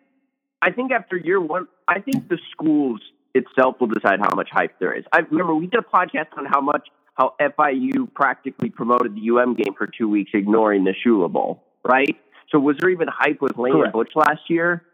[0.63, 3.01] I think after year one, I think the schools
[3.35, 5.05] itself will decide how much hype there is.
[5.13, 9.55] I remember we did a podcast on how much how FIU practically promoted the UM
[9.55, 12.17] game for two weeks, ignoring the Shula Bowl, right?
[12.51, 13.87] So was there even hype with Lane Correct.
[13.87, 14.85] and Butch last year?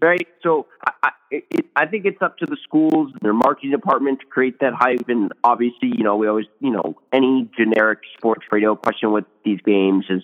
[0.00, 0.26] Right.
[0.42, 4.20] So I, I, it, I think it's up to the schools, and their marketing department
[4.20, 5.08] to create that hype.
[5.08, 9.60] And obviously, you know, we always, you know, any generic sports radio question with these
[9.64, 10.22] games is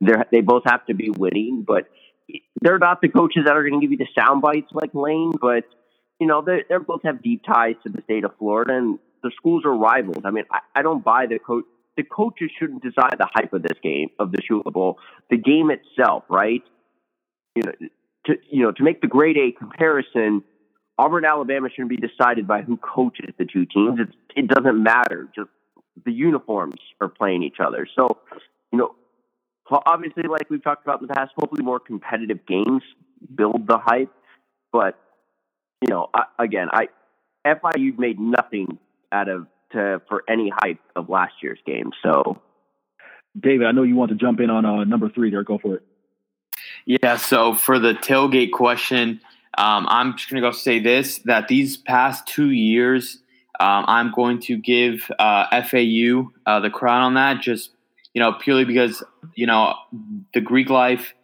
[0.00, 1.88] they both have to be winning, but
[2.60, 5.32] they're not the coaches that are going to give you the sound bites like Lane,
[5.40, 5.64] but
[6.20, 9.30] you know, they they both have deep ties to the state of Florida, and the
[9.36, 10.22] schools are rivals.
[10.24, 11.64] I mean, I, I don't buy the coach.
[11.96, 14.98] The coaches shouldn't decide the hype of this game of the Shula Bowl.
[15.30, 16.62] The game itself, right?
[17.54, 17.72] You know,
[18.26, 20.42] to you know, to make the grade A comparison,
[20.98, 24.00] Auburn, Alabama shouldn't be decided by who coaches the two teams.
[24.00, 25.28] It's, it doesn't matter.
[25.34, 25.50] Just
[26.04, 27.86] the uniforms are playing each other.
[27.96, 28.18] So,
[28.72, 28.94] you know,
[29.70, 32.82] obviously, like we've talked about in the past, hopefully more competitive games
[33.34, 34.12] build the hype.
[34.72, 34.98] But
[35.80, 36.88] you know, I, again, I
[37.46, 38.78] FIU made nothing
[39.12, 41.90] out of to for any hype of last year's game.
[42.02, 42.40] So,
[43.38, 45.44] David, I know you want to jump in on uh, number three there.
[45.44, 45.82] Go for it.
[46.84, 47.16] Yeah.
[47.16, 49.20] So for the tailgate question,
[49.56, 53.18] um, I'm just going to go say this: that these past two years,
[53.60, 57.42] um, I'm going to give uh, FAU uh, the crown on that.
[57.42, 57.70] Just
[58.18, 59.04] you know, purely because
[59.36, 59.76] you know
[60.34, 61.14] the Greek life,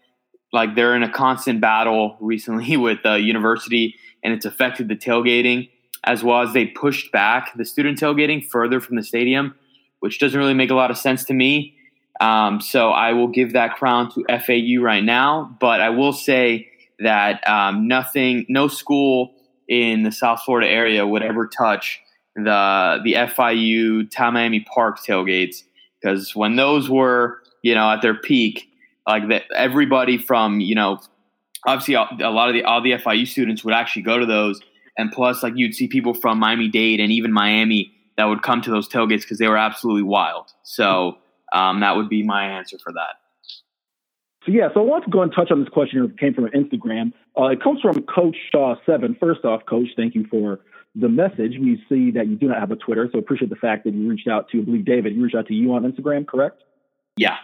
[0.52, 5.70] like they're in a constant battle recently with the university and it's affected the tailgating
[6.04, 9.56] as well as they pushed back the student tailgating further from the stadium,
[9.98, 11.74] which doesn't really make a lot of sense to me.
[12.20, 16.68] Um, so I will give that crown to FAU right now, but I will say
[17.00, 19.34] that um, nothing, no school
[19.68, 21.98] in the South Florida area would ever touch
[22.36, 25.64] the the FIU Tamiami Park tailgates
[26.04, 28.68] because when those were you know at their peak,
[29.06, 31.00] like that everybody from you know
[31.66, 34.60] obviously a lot of the all the FIU students would actually go to those,
[34.98, 38.60] and plus like you'd see people from Miami Dade and even Miami that would come
[38.62, 40.52] to those tailgates because they were absolutely wild.
[40.62, 41.18] So
[41.52, 43.16] um, that would be my answer for that.
[44.46, 46.48] So yeah, so I want to go and touch on this question that came from
[46.48, 47.12] Instagram.
[47.36, 49.16] Uh, it comes from Coach Shaw Seven.
[49.18, 50.60] First off, Coach, thank you for
[50.94, 51.56] the message.
[51.60, 54.08] We see that you do not have a Twitter, so appreciate the fact that you
[54.08, 56.62] reached out to, I believe David, you reached out to you on Instagram, correct?
[57.16, 57.36] Yeah.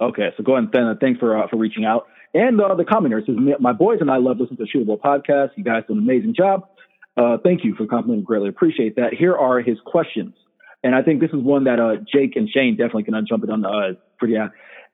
[0.00, 2.06] Okay, so go ahead and thanks for uh, for reaching out.
[2.34, 3.24] And uh, the commenters,
[3.60, 5.50] my boys and I love listening to the Shula podcast.
[5.56, 6.68] You guys do an amazing job.
[7.16, 8.24] Uh, thank you for complimenting.
[8.24, 9.14] Greatly appreciate that.
[9.16, 10.34] Here are his questions,
[10.82, 13.50] and I think this is one that uh, Jake and Shane definitely can jump in
[13.50, 13.64] on.
[13.64, 14.48] Uh, pretty uh,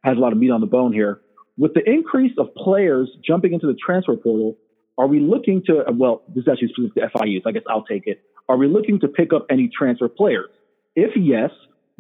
[0.05, 1.21] has a lot of meat on the bone here.
[1.57, 4.57] With the increase of players jumping into the transfer portal,
[4.99, 5.85] are we looking to?
[5.95, 8.21] Well, this is actually specific to FIU, so I guess I'll take it.
[8.49, 10.51] Are we looking to pick up any transfer players?
[10.97, 11.51] If yes,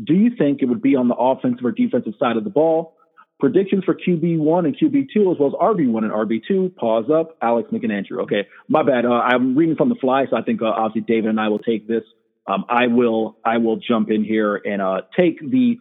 [0.02, 2.96] do you think it would be on the offensive or defensive side of the ball?
[3.38, 6.74] Predictions for QB1 and QB2 as well as RB1 and RB2.
[6.74, 7.36] Pause up.
[7.40, 8.22] Alex, Nick, and Andrew.
[8.22, 9.06] Okay, my bad.
[9.06, 11.60] Uh, I'm reading from the fly, so I think uh, obviously David and I will
[11.60, 12.02] take this.
[12.48, 15.76] Um, I will I will jump in here and uh, take the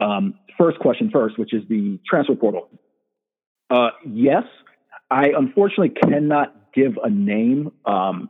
[0.00, 2.68] um, first question first, which is the transfer portal.
[3.70, 4.44] Uh, yes,
[5.10, 7.72] I unfortunately cannot give a name.
[7.86, 8.28] Um,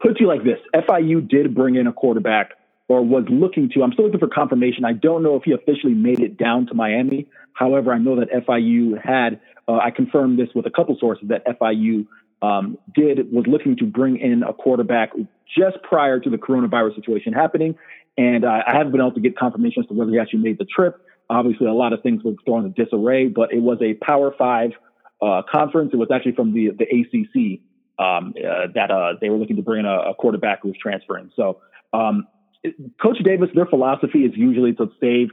[0.00, 2.50] put it to you like this: FIU did bring in a quarterback
[2.88, 3.82] or was looking to.
[3.82, 4.84] I'm still looking for confirmation.
[4.84, 7.28] I don't know if he officially made it down to Miami.
[7.52, 9.40] However, I know that FIU had.
[9.68, 12.06] Uh, I confirmed this with a couple sources that FIU
[12.42, 15.10] um, did was looking to bring in a quarterback
[15.56, 17.76] just prior to the coronavirus situation happening,
[18.18, 20.58] and uh, I haven't been able to get confirmation as to whether he actually made
[20.58, 21.00] the trip.
[21.28, 24.72] Obviously, a lot of things were thrown into disarray, but it was a Power Five
[25.20, 25.90] uh, conference.
[25.92, 27.60] It was actually from the the ACC
[27.98, 30.76] um, uh, that uh, they were looking to bring in a, a quarterback who was
[30.80, 31.30] transferring.
[31.36, 31.60] So
[31.92, 32.26] um,
[33.00, 35.28] Coach Davis, their philosophy is usually to save,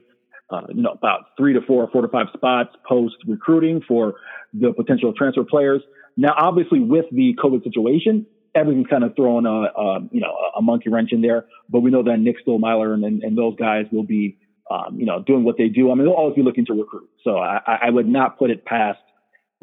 [0.49, 4.15] uh, you know, about three to four, four to five spots post recruiting for
[4.53, 5.81] the potential transfer players.
[6.15, 10.61] Now, obviously, with the COVID situation, everything's kind of throwing a, a you know a
[10.61, 11.45] monkey wrench in there.
[11.69, 14.37] But we know that Nick Stolmeiler and, and, and those guys will be,
[14.69, 15.91] um, you know, doing what they do.
[15.91, 17.09] I mean, they'll always be looking to recruit.
[17.23, 18.99] So I, I would not put it past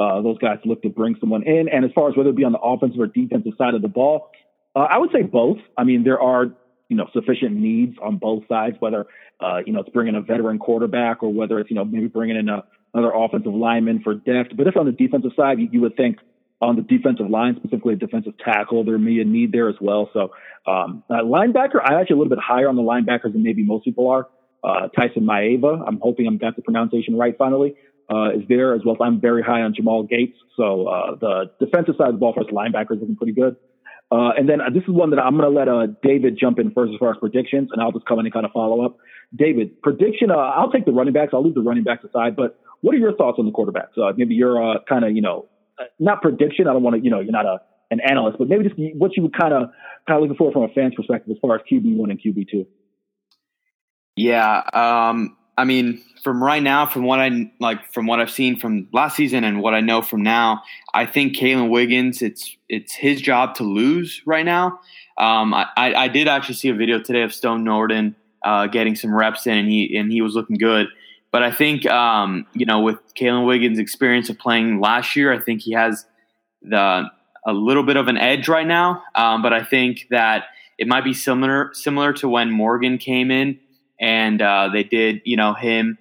[0.00, 1.68] uh, those guys look to bring someone in.
[1.68, 3.88] And as far as whether it be on the offensive or defensive side of the
[3.88, 4.30] ball,
[4.74, 5.58] uh, I would say both.
[5.76, 6.46] I mean, there are
[6.88, 9.06] you know sufficient needs on both sides, whether
[9.40, 12.36] uh, you know it's bringing a veteran quarterback or whether it's you know maybe bringing
[12.36, 14.56] in a, another offensive lineman for depth.
[14.56, 16.16] But if on the defensive side, you, you would think
[16.62, 18.84] on the defensive line, specifically defensive tackle.
[18.84, 20.10] There may be a need there as well.
[20.12, 20.32] So
[20.66, 23.84] um, uh, linebacker, I'm actually a little bit higher on the linebackers than maybe most
[23.84, 24.28] people are.
[24.62, 27.76] Uh, Tyson Maeva, I'm hoping I'm got the pronunciation right finally,
[28.10, 28.96] uh, is there as well.
[28.96, 30.36] as I'm very high on Jamal Gates.
[30.56, 33.56] So uh, the defensive side of the ball for us linebackers looking pretty good.
[34.10, 36.58] Uh, and then uh, this is one that I'm going to let uh, David jump
[36.58, 38.84] in first as far as predictions, and I'll just come in and kind of follow
[38.84, 38.96] up.
[39.34, 40.32] David, prediction.
[40.32, 41.30] Uh, I'll take the running backs.
[41.32, 42.34] I'll leave the running backs aside.
[42.34, 43.94] But what are your thoughts on the quarterbacks?
[44.16, 45.46] Maybe your uh, kind of you know
[46.00, 46.66] not prediction.
[46.66, 47.58] I don't want to you know you're not a
[47.92, 49.70] an analyst, but maybe just what you would kind of
[50.08, 52.48] kind of looking for from a fan's perspective as far as QB one and QB
[52.50, 52.66] two.
[54.16, 58.58] Yeah, um, I mean, from right now, from what I like, from what I've seen
[58.58, 60.62] from last season and what I know from now,
[60.94, 64.80] I think Kaylan Wiggins, it's it's his job to lose right now.
[65.18, 69.14] Um, I, I did actually see a video today of Stone Norton uh, getting some
[69.14, 70.86] reps in, and he and he was looking good.
[71.30, 75.38] But I think um, you know, with Kaylan Wiggins' experience of playing last year, I
[75.38, 76.06] think he has
[76.62, 77.04] the
[77.46, 79.02] a little bit of an edge right now.
[79.14, 80.44] Um, but I think that
[80.78, 83.58] it might be similar similar to when Morgan came in
[84.00, 85.98] and uh, they did, you know, him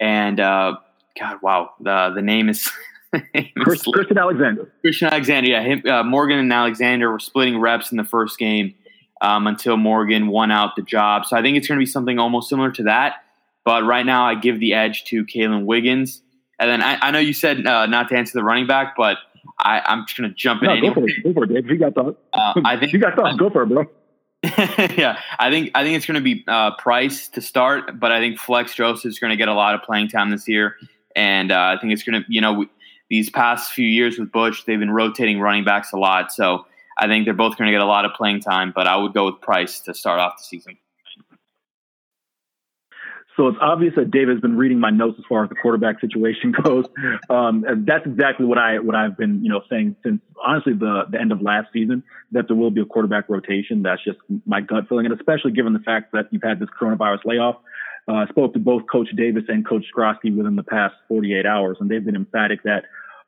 [0.00, 0.76] and uh,
[1.18, 2.70] God, wow, the the name is.
[3.58, 4.72] Chris, Christian Alexander.
[4.80, 5.62] Christian Alexander, yeah.
[5.62, 8.74] Him, uh, Morgan and Alexander were splitting reps in the first game
[9.20, 11.24] um, until Morgan won out the job.
[11.24, 13.22] So I think it's going to be something almost similar to that.
[13.64, 16.22] But right now, I give the edge to Kaylan Wiggins.
[16.58, 19.18] And then I, I know you said uh, not to answer the running back, but
[19.58, 20.68] I, am just going to jump in.
[20.68, 21.22] No, go for it.
[21.22, 21.66] Go for it, Dave.
[21.66, 22.18] You got thoughts.
[22.32, 23.36] Uh, I think you got thoughts.
[23.36, 23.86] Go for it, bro.
[24.96, 28.20] yeah, I think I think it's going to be uh, Price to start, but I
[28.20, 30.76] think Flex Joseph is going to get a lot of playing time this year,
[31.16, 32.68] and uh, I think it's going to you know we,
[33.08, 36.66] these past few years with Butch they've been rotating running backs a lot, so
[36.98, 39.14] I think they're both going to get a lot of playing time, but I would
[39.14, 40.76] go with Price to start off the season.
[43.36, 46.00] So it's obvious that David has been reading my notes as far as the quarterback
[46.00, 46.86] situation goes.
[47.28, 51.20] Um, that's exactly what I what I've been you know saying since honestly the the
[51.20, 53.82] end of last season that there will be a quarterback rotation.
[53.82, 57.24] That's just my gut feeling, and especially given the fact that you've had this coronavirus
[57.24, 57.56] layoff.
[58.06, 61.78] Uh, I spoke to both Coach Davis and Coach Skrosky within the past 48 hours,
[61.80, 62.84] and they've been emphatic that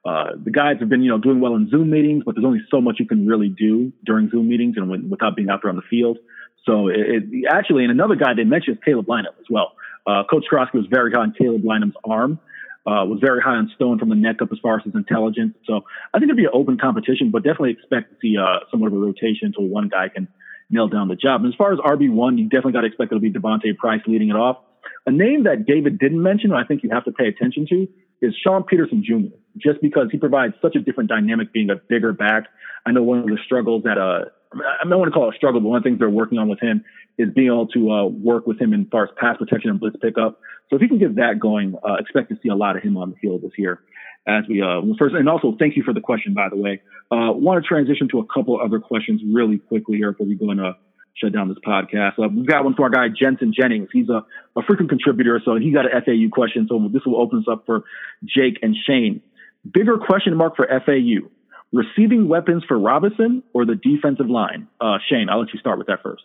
[0.06, 2.60] uh, the guys have been, you know, doing well in Zoom meetings, but there's only
[2.70, 5.70] so much you can really do during Zoom meetings and when, without being out there
[5.70, 6.18] on the field.
[6.64, 9.72] So it, it, actually, and another guy they mentioned is Caleb Lynham as well.
[10.06, 12.38] Uh, Coach Skrosky was very high on Caleb Lynham's arm,
[12.86, 15.56] uh, was very high on Stone from the neck up as far as his intelligence.
[15.66, 18.88] So I think it'd be an open competition, but definitely expect to see uh, somewhat
[18.88, 20.28] of a rotation until one guy can
[20.70, 21.42] nail down the job.
[21.42, 24.30] And as far as RB1, you definitely got to expect it'll be D'Vonte Price leading
[24.30, 24.58] it off.
[25.06, 27.88] A name that David didn't mention, I think you have to pay attention to,
[28.22, 29.34] is Sean Peterson Jr.
[29.56, 32.44] Just because he provides such a different dynamic being a bigger back.
[32.84, 35.36] I know one of the struggles that uh, I don't want to call it a
[35.36, 36.84] struggle, but one of the things they're working on with him
[37.18, 39.96] is being able to uh, work with him in far as pass protection and blitz
[40.00, 40.40] pickup.
[40.68, 42.96] So if he can get that going, uh, expect to see a lot of him
[42.96, 43.80] on the field this year.
[44.28, 46.82] As we uh, first, and also thank you for the question, by the way.
[47.12, 50.50] Uh, want to transition to a couple other questions really quickly here before we go
[50.50, 50.72] uh,
[51.14, 52.18] shut down this podcast.
[52.18, 53.88] Uh, we've got one from our guy Jensen Jennings.
[53.92, 54.26] He's a,
[54.58, 56.66] a frequent contributor, so he got an FAU question.
[56.68, 57.84] So this will open us up for
[58.24, 59.22] Jake and Shane.
[59.70, 61.30] Bigger question mark for FAU:
[61.72, 64.66] receiving weapons for Robison or the defensive line?
[64.80, 66.24] Uh, Shane, I'll let you start with that first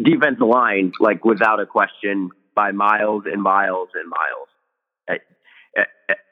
[0.00, 4.48] defensive line, like without a question, by miles and miles and miles.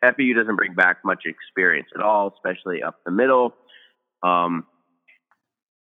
[0.03, 3.55] FAU doesn't bring back much experience at all, especially up the middle.
[4.23, 4.67] Um,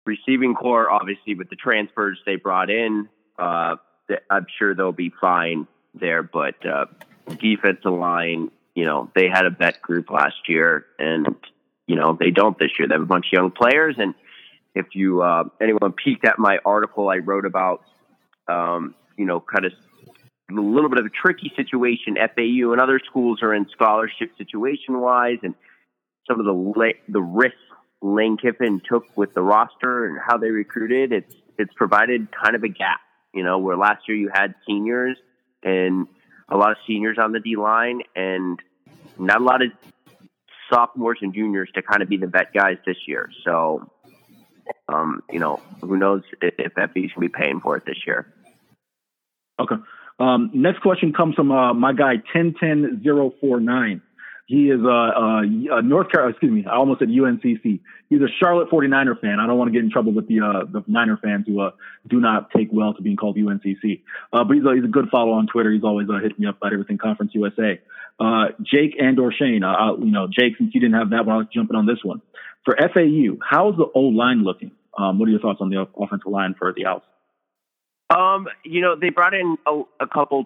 [0.05, 3.75] receiving core, obviously, with the transfers they brought in, uh,
[4.29, 6.23] I'm sure they'll be fine there.
[6.23, 6.85] But uh,
[7.39, 11.27] defensive line, you know, they had a vet group last year, and
[11.87, 12.87] you know they don't this year.
[12.87, 14.13] They have a bunch of young players, and
[14.75, 17.83] if you uh, anyone peeked at my article I wrote about,
[18.47, 19.73] um, you know, kind of
[20.51, 24.99] a little bit of a tricky situation FAU and other schools are in scholarship situation
[24.99, 25.53] wise, and
[26.27, 27.57] some of the the risks
[28.01, 31.11] Lane Kiffin took with the roster and how they recruited.
[31.11, 33.01] It's it's provided kind of a gap,
[33.33, 35.17] you know, where last year you had seniors
[35.63, 36.07] and
[36.47, 38.59] a lot of seniors on the D line and
[39.17, 39.71] not a lot of
[40.71, 43.29] sophomores and juniors to kind of be the vet guys this year.
[43.43, 43.91] So
[44.87, 47.97] um, you know, who knows if, if FB's going to be paying for it this
[48.05, 48.31] year.
[49.59, 49.75] Okay.
[50.19, 54.01] Um, next question comes from uh, my guy, 101049.
[54.47, 55.41] He is a, a,
[55.77, 57.79] a, North Carolina, excuse me, I almost said UNCC.
[58.09, 59.37] He's a Charlotte 49er fan.
[59.39, 61.69] I don't want to get in trouble with the uh, the Niner fans who uh,
[62.07, 64.01] do not take well to being called UNCC.
[64.33, 65.71] Uh, but he's a, he's a good follow on Twitter.
[65.71, 67.79] He's always uh, hitting me up about everything Conference USA.
[68.19, 71.35] Uh, Jake and or Shane, uh, you know, Jake, since you didn't have that one,
[71.35, 72.21] I was jumping on this one.
[72.65, 74.71] For FAU, how's the O line looking?
[74.97, 77.03] Um, what are your thoughts on the offensive line for the Owls?
[78.09, 80.45] Um, you know, they brought in a, a couple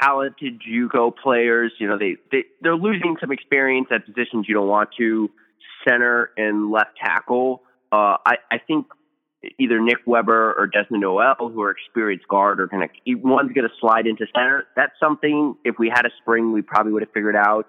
[0.00, 1.72] talented JUCO players.
[1.78, 5.30] You know, they, they they're losing some experience at positions you don't want to,
[5.86, 7.62] center and left tackle.
[7.90, 8.86] Uh, I I think
[9.58, 13.68] either Nick Weber or Desmond Noel, who are experienced guard, are going to one's going
[13.68, 14.64] to slide into center.
[14.76, 15.56] That's something.
[15.64, 17.66] If we had a spring, we probably would have figured out.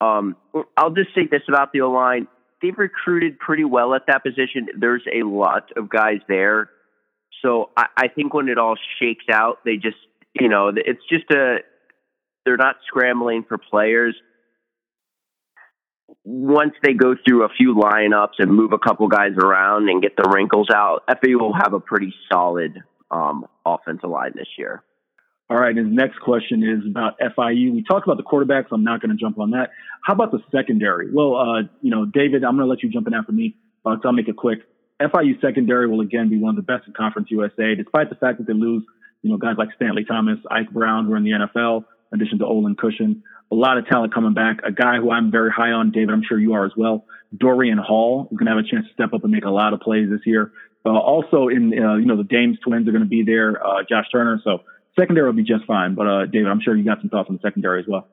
[0.00, 0.36] Um,
[0.76, 2.28] I'll just say this about the O line:
[2.62, 4.68] they've recruited pretty well at that position.
[4.78, 6.70] There's a lot of guys there,
[7.42, 9.96] so I, I think when it all shakes out, they just
[10.38, 11.58] you know it's just a
[12.44, 14.14] they're not scrambling for players
[16.24, 20.16] once they go through a few lineups and move a couple guys around and get
[20.16, 22.78] the wrinkles out, FAU will have a pretty solid
[23.10, 24.82] um, offensive line this year.
[25.52, 27.74] All right, his next question is about FIU.
[27.74, 28.68] We talked about the quarterbacks.
[28.72, 29.68] I'm not going to jump on that.
[30.02, 31.12] How about the secondary?
[31.12, 33.96] Well, uh, you know, David, I'm going to let you jump in after me, uh,
[33.96, 34.60] so I'll make it quick.
[34.98, 38.38] FIU secondary will again be one of the best in Conference USA, despite the fact
[38.38, 38.82] that they lose,
[39.20, 41.84] you know, guys like Stanley Thomas, Ike Brown, who are in the NFL,
[42.14, 43.22] in addition to Olin Cushion
[43.52, 44.60] a lot of talent coming back.
[44.64, 47.04] A guy who I'm very high on, David, I'm sure you are as well.
[47.36, 49.74] Dorian Hall is going to have a chance to step up and make a lot
[49.74, 50.52] of plays this year.
[50.84, 53.64] Uh, also, in uh, you know the Dames twins are going to be there.
[53.64, 54.62] Uh, Josh Turner, so
[54.98, 55.94] secondary will be just fine.
[55.94, 58.08] But uh, David, I'm sure you got some thoughts on the secondary as well.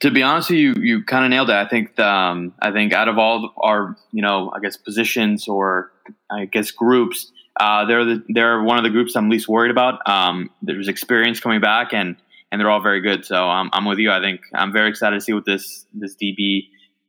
[0.00, 1.56] To be honest with you, you kind of nailed it.
[1.56, 5.92] I think um, I think out of all our you know I guess positions or
[6.30, 10.06] I guess groups, uh, they're the, they're one of the groups I'm least worried about.
[10.08, 12.16] Um, there's experience coming back and
[12.50, 13.26] and they're all very good.
[13.26, 14.10] So um, I'm with you.
[14.10, 16.68] I think I'm very excited to see what this this DB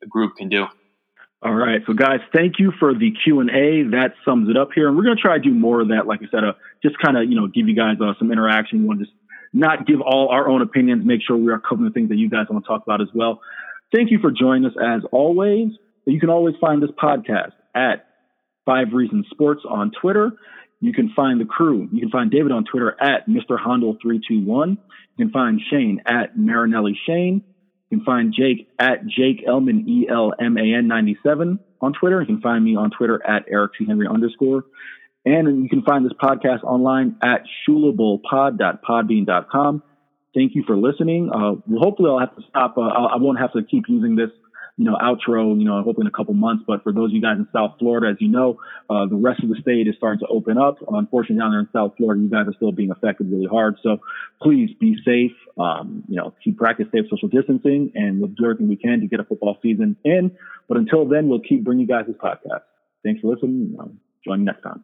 [0.10, 0.68] group can do.
[1.46, 3.92] All right, so guys, thank you for the Q and A.
[3.92, 6.08] That sums it up here, and we're going to try to do more of that.
[6.08, 8.82] Like I said, uh, just kind of you know give you guys uh, some interaction.
[8.82, 9.16] We want to just
[9.54, 11.06] not give all our own opinions.
[11.06, 13.10] Make sure we are covering the things that you guys want to talk about as
[13.14, 13.42] well.
[13.94, 15.70] Thank you for joining us as always.
[16.06, 18.08] You can always find this podcast at
[18.66, 20.32] Five Reasons Sports on Twitter.
[20.82, 21.88] You can find the crew.
[21.92, 23.64] You can find David on Twitter at Mr.
[23.64, 24.70] Hondo321.
[24.72, 27.44] You can find Shane at Marinelli Shane.
[27.96, 32.20] You can find Jake at Jake Elman, E L M A N 97 on Twitter.
[32.20, 33.86] You can find me on Twitter at Eric T.
[33.86, 34.66] Henry underscore.
[35.24, 39.84] And you can find this podcast online at shulabowlpod.podbean.com.
[40.36, 41.32] Thank you for listening.
[41.34, 42.78] Uh, hopefully, I'll have to stop.
[42.78, 44.32] Uh, I won't have to keep using this
[44.78, 46.64] you know, outro, you know, hopefully in a couple months.
[46.68, 48.60] But for those of you guys in South Florida, as you know,
[48.90, 50.78] uh, the rest of the state is starting to open up.
[50.88, 53.78] Unfortunately, down there in South Florida, you guys are still being affected really hard.
[53.84, 54.00] So
[54.42, 55.32] please be safe.
[55.58, 59.08] Um, you know, keep practice safe social distancing, and we'll do everything we can to
[59.08, 60.36] get a football season in.
[60.68, 62.64] But until then, we'll keep bringing you guys this podcast.
[63.04, 63.78] Thanks for listening.
[63.80, 64.84] Um, join me next time.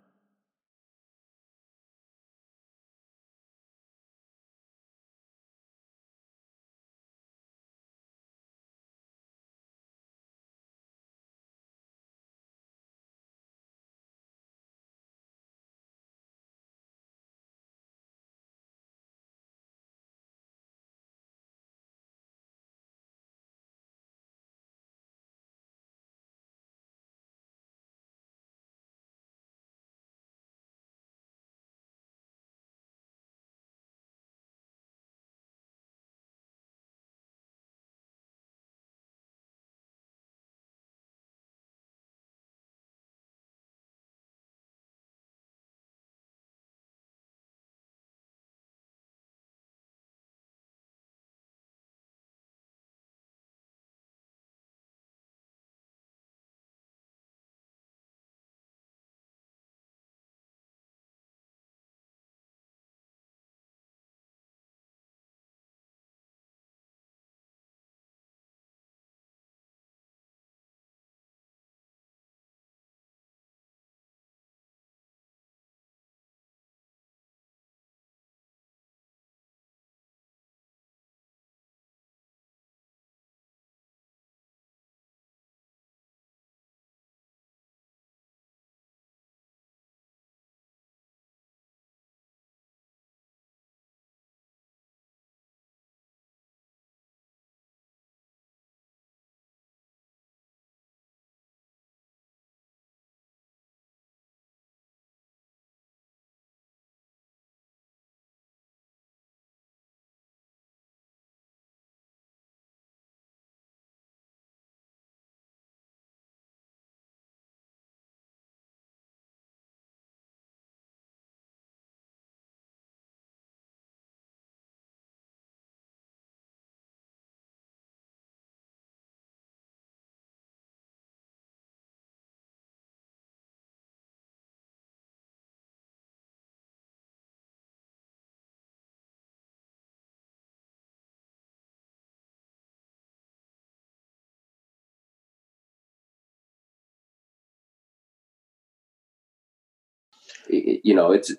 [150.49, 151.33] You know, it's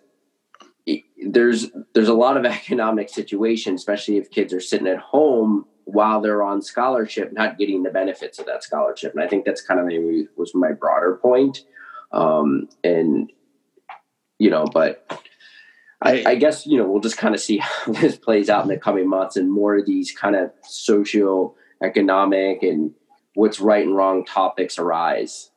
[1.27, 6.21] there's there's a lot of economic situations, especially if kids are sitting at home while
[6.21, 9.13] they're on scholarship, not getting the benefits of that scholarship.
[9.13, 11.65] And I think that's kind of maybe was my broader point.
[12.13, 13.33] Um, and
[14.39, 15.07] you know, but
[16.01, 18.69] I, I, guess you know we'll just kind of see how this plays out in
[18.69, 22.93] the coming months, and more of these kind of socio economic and
[23.35, 25.51] what's right and wrong topics arise.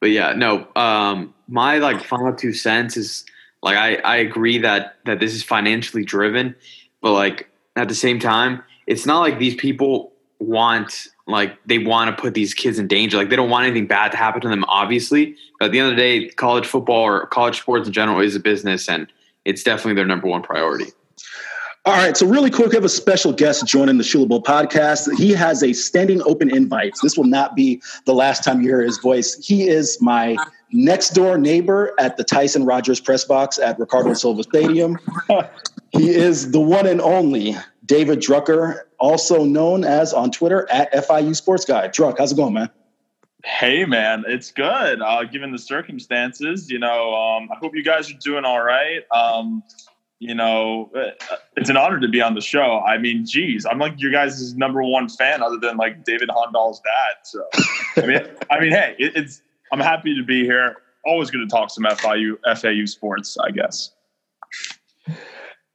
[0.00, 3.24] But yeah, no, um, my like final two cents is
[3.62, 6.54] like I, I agree that that this is financially driven,
[7.00, 12.14] but like at the same time, it's not like these people want like they want
[12.14, 13.16] to put these kids in danger.
[13.16, 15.36] Like they don't want anything bad to happen to them, obviously.
[15.58, 18.36] But at the end of the day, college football or college sports in general is
[18.36, 19.06] a business, and
[19.44, 20.92] it's definitely their number one priority.
[21.84, 25.16] All right, so really quick, we have a special guest joining the Shula Bowl podcast.
[25.16, 26.94] He has a standing open invite.
[27.00, 29.36] This will not be the last time you hear his voice.
[29.36, 30.36] He is my
[30.72, 34.98] next door neighbor at the Tyson Rogers press box at Riccardo Silva Stadium.
[35.90, 41.34] he is the one and only David Drucker, also known as on Twitter at FIU
[41.34, 41.88] Sports Guy.
[41.88, 42.70] Druck, how's it going, man?
[43.44, 45.00] Hey, man, it's good.
[45.00, 49.02] Uh, given the circumstances, you know, um, I hope you guys are doing all right.
[49.12, 49.62] Um,
[50.18, 51.10] you know, uh,
[51.56, 52.80] it's an honor to be on the show.
[52.80, 56.80] I mean, geez, I'm like your guys' number one fan, other than like David Hondal's
[56.80, 57.16] dad.
[57.22, 57.46] So,
[58.02, 59.42] I mean, I mean, hey, it, it's
[59.72, 60.76] I'm happy to be here.
[61.04, 63.92] Always going to talk some FIU FAU sports, I guess.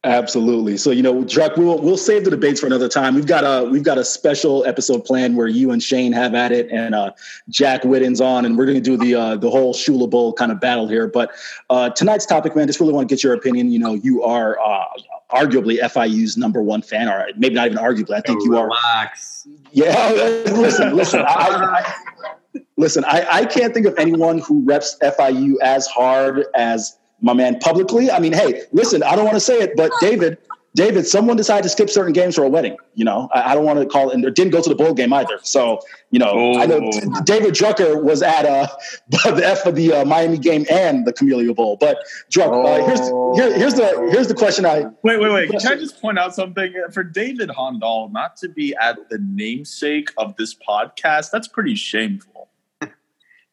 [0.04, 0.78] Absolutely.
[0.78, 3.14] So you know, Druck, we'll we'll save the debates for another time.
[3.14, 6.52] We've got a we've got a special episode planned where you and Shane have at
[6.52, 7.12] it, and uh,
[7.50, 10.52] Jack Whitten's on, and we're going to do the uh, the whole Shula Bowl kind
[10.52, 11.08] of battle here.
[11.08, 11.32] But
[11.70, 13.72] uh, tonight's topic, man, just really want to get your opinion.
[13.72, 14.86] You know, you are uh,
[15.30, 18.16] arguably FIU's number one fan, or maybe not even arguably.
[18.16, 19.46] I think oh, you relax.
[19.46, 19.52] are.
[19.72, 20.10] Yeah,
[20.52, 21.20] listen, listen.
[21.20, 22.34] I, I,
[22.82, 27.60] listen, I, I can't think of anyone who reps FIU as hard as my man
[27.60, 28.12] publicly.
[28.12, 30.40] I mean, hey, listen, I don't want to say it, but David,
[30.74, 32.78] David, someone decided to skip certain games for a wedding.
[32.96, 34.96] You know, I, I don't want to call it, and didn't go to the bowl
[34.96, 35.38] game either.
[35.44, 35.80] So,
[36.10, 36.60] you know, oh.
[36.60, 37.22] I know oh.
[37.24, 38.68] David Drucker was at uh,
[39.10, 41.78] the F of the uh, Miami game and the Camellia Bowl.
[41.80, 42.00] But
[42.32, 42.66] Druck, oh.
[42.66, 43.00] uh, here's
[43.38, 44.66] here, here's the here's the question.
[44.66, 45.52] I wait, wait, wait.
[45.52, 50.10] Can I just point out something for David Hondal not to be at the namesake
[50.18, 51.30] of this podcast?
[51.30, 52.51] That's pretty shameful.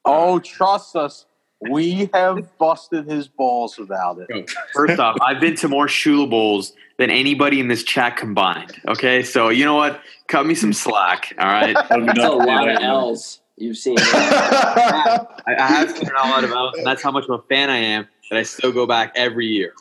[0.05, 1.27] Oh, trust us
[1.61, 4.51] we have busted his balls about it.
[4.73, 8.81] First off, I've been to more Shula Bowls than anybody in this chat combined.
[8.87, 10.01] Okay, so you know what?
[10.29, 11.35] Cut me some slack.
[11.39, 13.97] All right, that's a lot of L's you've seen.
[13.99, 17.71] I, I have seen a lot of L's, and that's how much of a fan
[17.71, 19.73] I am that I still go back every year.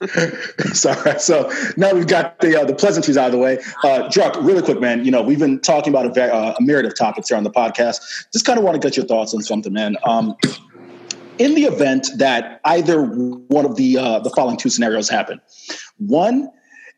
[0.72, 1.18] Sorry.
[1.18, 3.58] So now we've got the uh, the pleasantries out of the way.
[3.82, 5.04] Uh, Druck, really quick, man.
[5.04, 7.50] You know, we've been talking about a, uh, a myriad of topics here on the
[7.50, 8.00] podcast.
[8.32, 9.96] Just kind of want to get your thoughts on something, man.
[10.04, 10.36] Um,
[11.38, 15.40] in the event that either one of the uh, the following two scenarios happen,
[15.98, 16.50] one,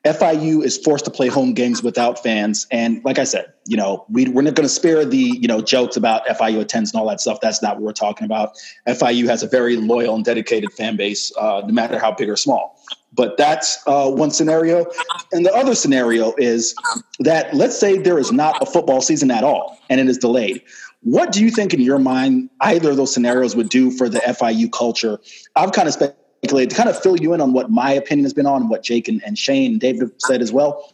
[0.09, 4.07] FIU is forced to play home games without fans, and like I said, you know,
[4.09, 7.09] we, we're not going to spare the you know jokes about FIU attends and all
[7.09, 7.41] that stuff.
[7.41, 8.53] That's not what we're talking about.
[8.87, 12.37] FIU has a very loyal and dedicated fan base, uh, no matter how big or
[12.37, 12.81] small.
[13.13, 14.87] But that's uh, one scenario.
[15.33, 16.75] And the other scenario is
[17.21, 20.63] that let's say there is not a football season at all and it is delayed.
[21.03, 24.19] What do you think, in your mind, either of those scenarios would do for the
[24.19, 25.21] FIU culture?
[25.55, 28.35] I've kind of speculated to kind of fill you in on what my opinion has
[28.35, 30.93] been on what Jake and, and Shane and David have said as well.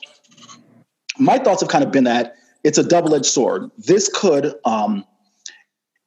[1.18, 3.70] My thoughts have kind of been that it's a double edged sword.
[3.78, 5.04] This could um,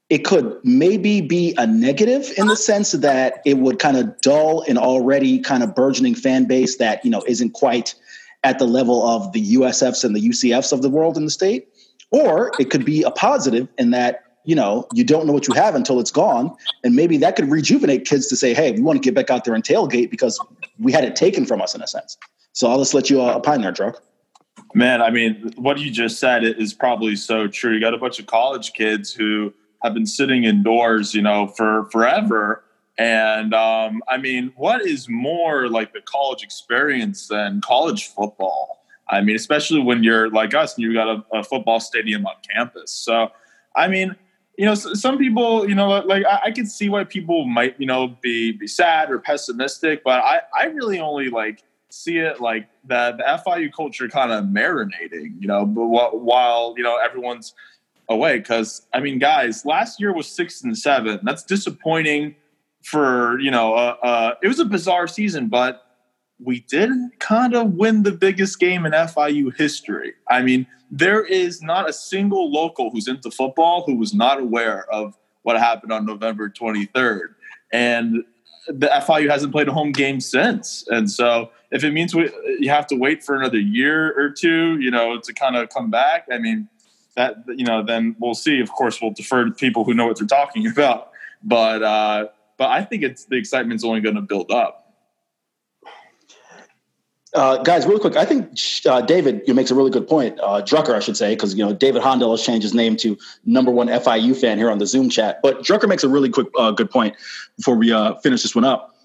[0.10, 4.62] it could maybe be a negative in the sense that it would kind of dull
[4.62, 7.94] an already kind of burgeoning fan base that you know isn't quite
[8.44, 11.68] at the level of the USFs and the UCFs of the world in the state,
[12.12, 15.54] or it could be a positive in that you know you don't know what you
[15.54, 19.02] have until it's gone, and maybe that could rejuvenate kids to say, "Hey, we want
[19.02, 20.40] to get back out there and tailgate because
[20.80, 22.18] we had it taken from us in a sense."
[22.54, 23.98] So I'll just let you uh, opine there, Druck.
[24.74, 27.74] Man, I mean, what you just said is probably so true.
[27.74, 31.88] You got a bunch of college kids who have been sitting indoors, you know, for
[31.92, 32.64] forever.
[32.98, 38.84] And um, I mean, what is more like the college experience than college football?
[39.10, 42.34] I mean, especially when you're like us and you've got a, a football stadium on
[42.50, 42.92] campus.
[42.92, 43.30] So,
[43.76, 44.16] I mean,
[44.58, 47.86] you know, some people, you know, like I, I could see why people might, you
[47.86, 52.68] know, be be sad or pessimistic, but I, I really only like see it like
[52.86, 57.54] that the FIU culture kind of marinating, you know, but while you know everyone's
[58.10, 61.20] away because I mean, guys, last year was six and seven.
[61.24, 62.36] That's disappointing.
[62.84, 65.84] For you know, uh, uh, it was a bizarre season, but
[66.40, 66.90] we did
[67.20, 70.14] kind of win the biggest game in FIU history.
[70.30, 74.92] I mean, there is not a single local who's into football who was not aware
[74.92, 77.36] of what happened on November 23rd.
[77.72, 78.24] and
[78.70, 80.86] the FIU hasn't played a home game since.
[80.90, 82.30] And so if it means we,
[82.60, 85.90] you have to wait for another year or two, you know, to kind of come
[85.90, 86.68] back, I mean,
[87.16, 88.60] that you know, then we'll see.
[88.60, 91.12] Of course, we'll defer to people who know what they're talking about.
[91.44, 92.28] But uh,
[92.58, 94.87] but I think it's the excitement's only going to build up.
[97.38, 98.58] Uh, guys, real quick, I think
[98.88, 100.40] uh, David makes a really good point.
[100.40, 103.16] Uh, Drucker, I should say, because you know David Hondel has changed his name to
[103.46, 105.40] number one FIU fan here on the Zoom chat.
[105.44, 107.16] But Drucker makes a really quick, uh, good point
[107.56, 108.96] before we uh, finish this one up.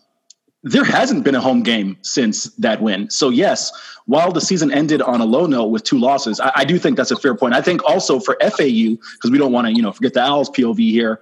[0.62, 3.10] There hasn't been a home game since that win.
[3.10, 3.70] So yes,
[4.06, 6.96] while the season ended on a low note with two losses, I, I do think
[6.96, 7.52] that's a fair point.
[7.52, 10.48] I think also for FAU because we don't want to you know forget the Owls
[10.48, 11.20] POV here.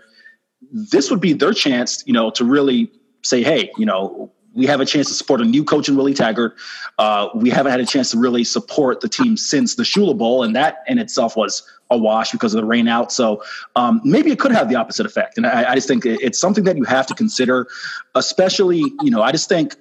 [0.71, 2.93] This would be their chance, you know, to really
[3.23, 4.31] say, hey, you know,
[4.61, 6.55] we have a chance to support a new coach in Willie Taggart.
[6.99, 10.43] Uh, we haven't had a chance to really support the team since the Shula Bowl,
[10.43, 13.11] and that in itself was a wash because of the rain out.
[13.11, 13.43] So
[13.75, 15.39] um, maybe it could have the opposite effect.
[15.39, 17.69] And I, I just think it's something that you have to consider,
[18.15, 19.77] especially, you know, I just think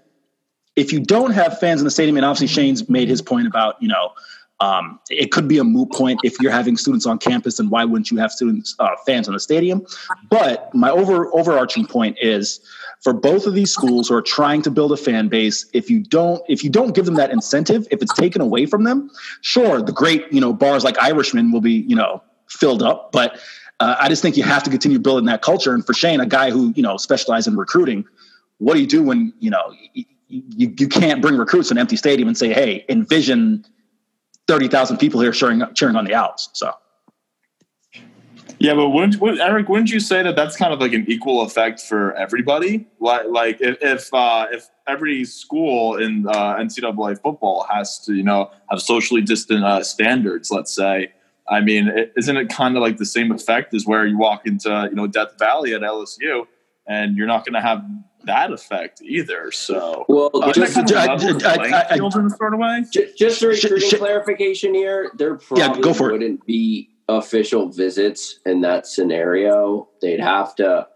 [0.78, 3.76] if you don't have fans in the stadium, and obviously Shane's made his point about,
[3.82, 4.14] you know,
[4.62, 7.84] um, it could be a moot point if you're having students on campus, and why
[7.84, 9.86] wouldn't you have students, uh, fans in the stadium?
[10.30, 12.62] But my over overarching point is
[13.02, 15.66] for both of these schools who are trying to build a fan base.
[15.74, 18.84] If you don't, if you don't give them that incentive, if it's taken away from
[18.84, 19.10] them,
[19.42, 23.40] sure, the great you know bars like Irishman will be you know filled up, but
[23.80, 25.74] uh, I just think you have to continue building that culture.
[25.74, 28.06] And for Shane, a guy who you know specializes in recruiting,
[28.58, 29.74] what do you do when you know?
[30.32, 33.66] You, you, can't bring recruits to an empty stadium and say, "Hey, envision
[34.48, 36.50] thirty thousand people here cheering cheering on the Owls.
[36.54, 36.72] So.
[38.60, 41.42] Yeah, but wouldn't, would, Eric, wouldn't you say that that's kind of like an equal
[41.42, 42.88] effect for everybody?
[43.00, 48.24] Like, like if if, uh, if every school in uh, NCAA football has to, you
[48.24, 51.14] know, have socially distant uh, standards, let's say,
[51.48, 54.46] I mean, is isn't it kind of like the same effect as where you walk
[54.46, 56.46] into, you know, Death Valley at LSU,
[56.86, 57.84] and you're not going to have
[58.26, 59.52] that effect either.
[59.52, 62.84] So, well, uh, just, kind of I- I- I- I- field a sort of way.
[62.92, 66.14] Ju- Just for Sh- sh- clarification here, there probably Yeah, go for it.
[66.14, 69.90] wouldn't be official visits in that scenario.
[70.02, 70.88] They'd have to.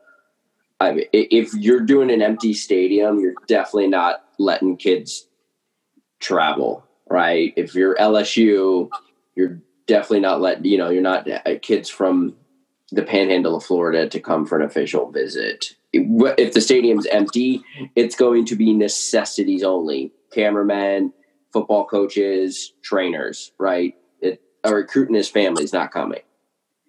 [0.80, 5.28] I mean, if you're doing an empty stadium, you're definitely not letting kids
[6.20, 7.54] travel, right?
[7.56, 8.90] If you're LSU,
[9.36, 12.36] you're definitely not letting you know you're not uh, kids from
[12.92, 15.76] the Panhandle of Florida to come for an official visit.
[15.94, 17.64] If the stadium's empty,
[17.96, 20.12] it's going to be necessities only.
[20.32, 21.14] Cameramen,
[21.52, 23.96] football coaches, trainers, right?
[24.64, 26.22] A recruit and his family is not coming.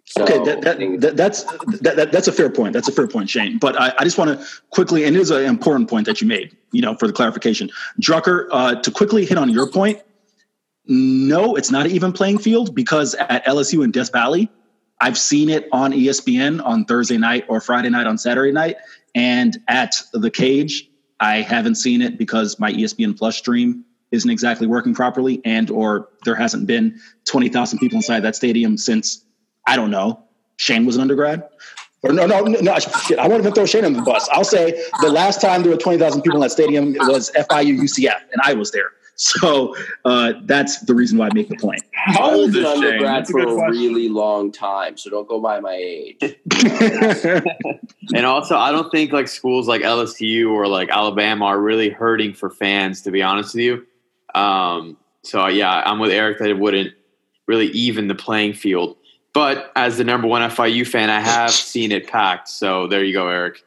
[0.07, 1.45] So Okay, that, that, that, that's
[1.81, 2.75] that, that, that's a fair point.
[2.75, 3.59] That's a fair point, Shane.
[3.59, 6.27] But I, I just want to quickly, and it is an important point that you
[6.27, 6.57] made.
[6.73, 7.71] You know, for the clarification,
[8.01, 10.03] Drucker, uh, to quickly hit on your point.
[10.87, 14.51] No, it's not an even playing field because at LSU and Death Valley,
[15.01, 18.77] I've seen it on ESPN on Thursday night or Friday night on Saturday night,
[19.15, 24.67] and at the Cage, I haven't seen it because my ESPN Plus stream isn't exactly
[24.67, 29.25] working properly, and or there hasn't been twenty thousand people inside that stadium since
[29.67, 30.23] I don't know.
[30.57, 31.49] Shane was an undergrad.
[32.03, 33.19] Or no, no, no, no, shit.
[33.19, 34.29] I won't even throw Shane on the bus.
[34.31, 38.21] I'll say the last time there were 20,000 people in that stadium was FIU UCF,
[38.31, 38.93] and I was there.
[39.17, 41.83] So uh, that's the reason why I make the point.
[41.93, 45.09] How I was old an is undergrad That's a for a really long time, so
[45.09, 46.19] don't go by my age.
[48.15, 52.35] And also, I don't think like schools like LSU or like Alabama are really hurting
[52.35, 53.03] for fans.
[53.03, 53.87] To be honest with you,
[54.35, 56.95] um, so yeah, I'm with Eric that it wouldn't
[57.47, 58.97] really even the playing field.
[59.33, 62.49] But as the number one FIU fan, I have seen it packed.
[62.49, 63.65] So there you go, Eric.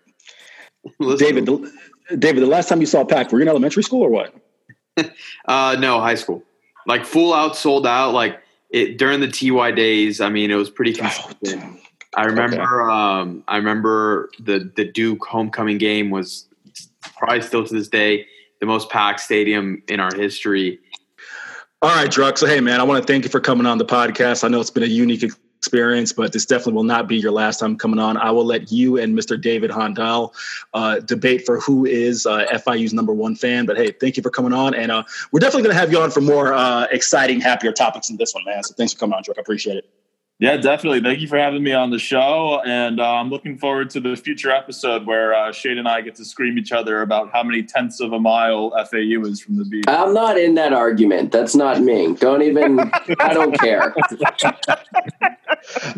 [1.17, 1.71] David, the,
[2.17, 4.33] David, the last time you saw Pack, were you in elementary school or what?
[5.45, 6.43] Uh, no, high school.
[6.87, 8.13] Like full out, sold out.
[8.13, 8.41] Like
[8.71, 10.19] it during the TY days.
[10.19, 11.79] I mean, it was pretty consistent.
[12.15, 12.89] I remember.
[12.89, 16.47] Um, I remember the the Duke homecoming game was
[17.15, 18.25] probably still to this day
[18.59, 20.79] the most packed stadium in our history.
[21.81, 22.37] All right, Druck.
[22.37, 24.43] So, hey, man, I want to thank you for coming on the podcast.
[24.43, 25.23] I know it's been a unique
[25.59, 28.17] experience, but this definitely will not be your last time coming on.
[28.17, 29.39] I will let you and Mr.
[29.39, 30.33] David Hondal
[30.73, 33.65] uh, debate for who is uh, FIU's number one fan.
[33.65, 34.73] But hey, thank you for coming on.
[34.73, 38.07] And uh, we're definitely going to have you on for more uh, exciting, happier topics
[38.07, 38.63] than this one, man.
[38.63, 39.37] So, thanks for coming on, Druck.
[39.37, 39.96] I appreciate it.
[40.39, 41.01] Yeah, definitely.
[41.01, 44.15] Thank you for having me on the show, and uh, I'm looking forward to the
[44.15, 47.63] future episode where uh, Shane and I get to scream each other about how many
[47.63, 49.85] tenths of a mile FAU is from the beach.
[49.87, 51.31] I'm not in that argument.
[51.31, 52.13] That's not me.
[52.13, 52.79] Don't even.
[53.19, 53.95] I don't care.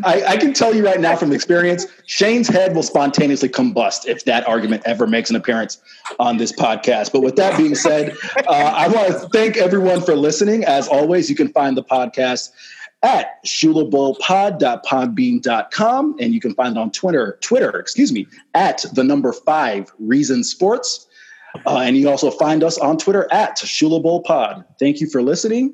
[0.05, 4.23] I, I can tell you right now from experience, Shane's head will spontaneously combust if
[4.23, 5.79] that argument ever makes an appearance
[6.17, 7.11] on this podcast.
[7.11, 8.15] But with that being said,
[8.47, 10.63] uh, I want to thank everyone for listening.
[10.63, 12.51] As always, you can find the podcast
[13.01, 16.15] at shulabowlpod.podbean.com.
[16.19, 20.43] And you can find it on Twitter, Twitter, excuse me, at the number five Reason
[20.43, 21.07] Sports.
[21.65, 24.63] Uh, and you also find us on Twitter at Shula Pod.
[24.79, 25.73] Thank you for listening.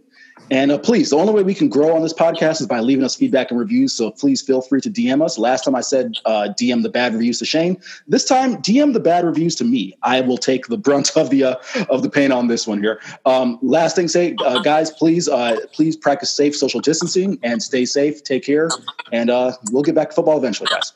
[0.51, 3.03] And uh, please, the only way we can grow on this podcast is by leaving
[3.03, 3.93] us feedback and reviews.
[3.93, 5.37] So please feel free to DM us.
[5.37, 7.81] Last time I said uh, DM the bad reviews to Shane.
[8.07, 9.97] This time, DM the bad reviews to me.
[10.03, 11.55] I will take the brunt of the uh,
[11.89, 13.01] of the pain on this one here.
[13.25, 17.85] Um, last thing, say, uh, guys, please uh, please practice safe social distancing and stay
[17.85, 18.23] safe.
[18.23, 18.69] Take care,
[19.11, 20.93] and uh, we'll get back to football eventually, guys.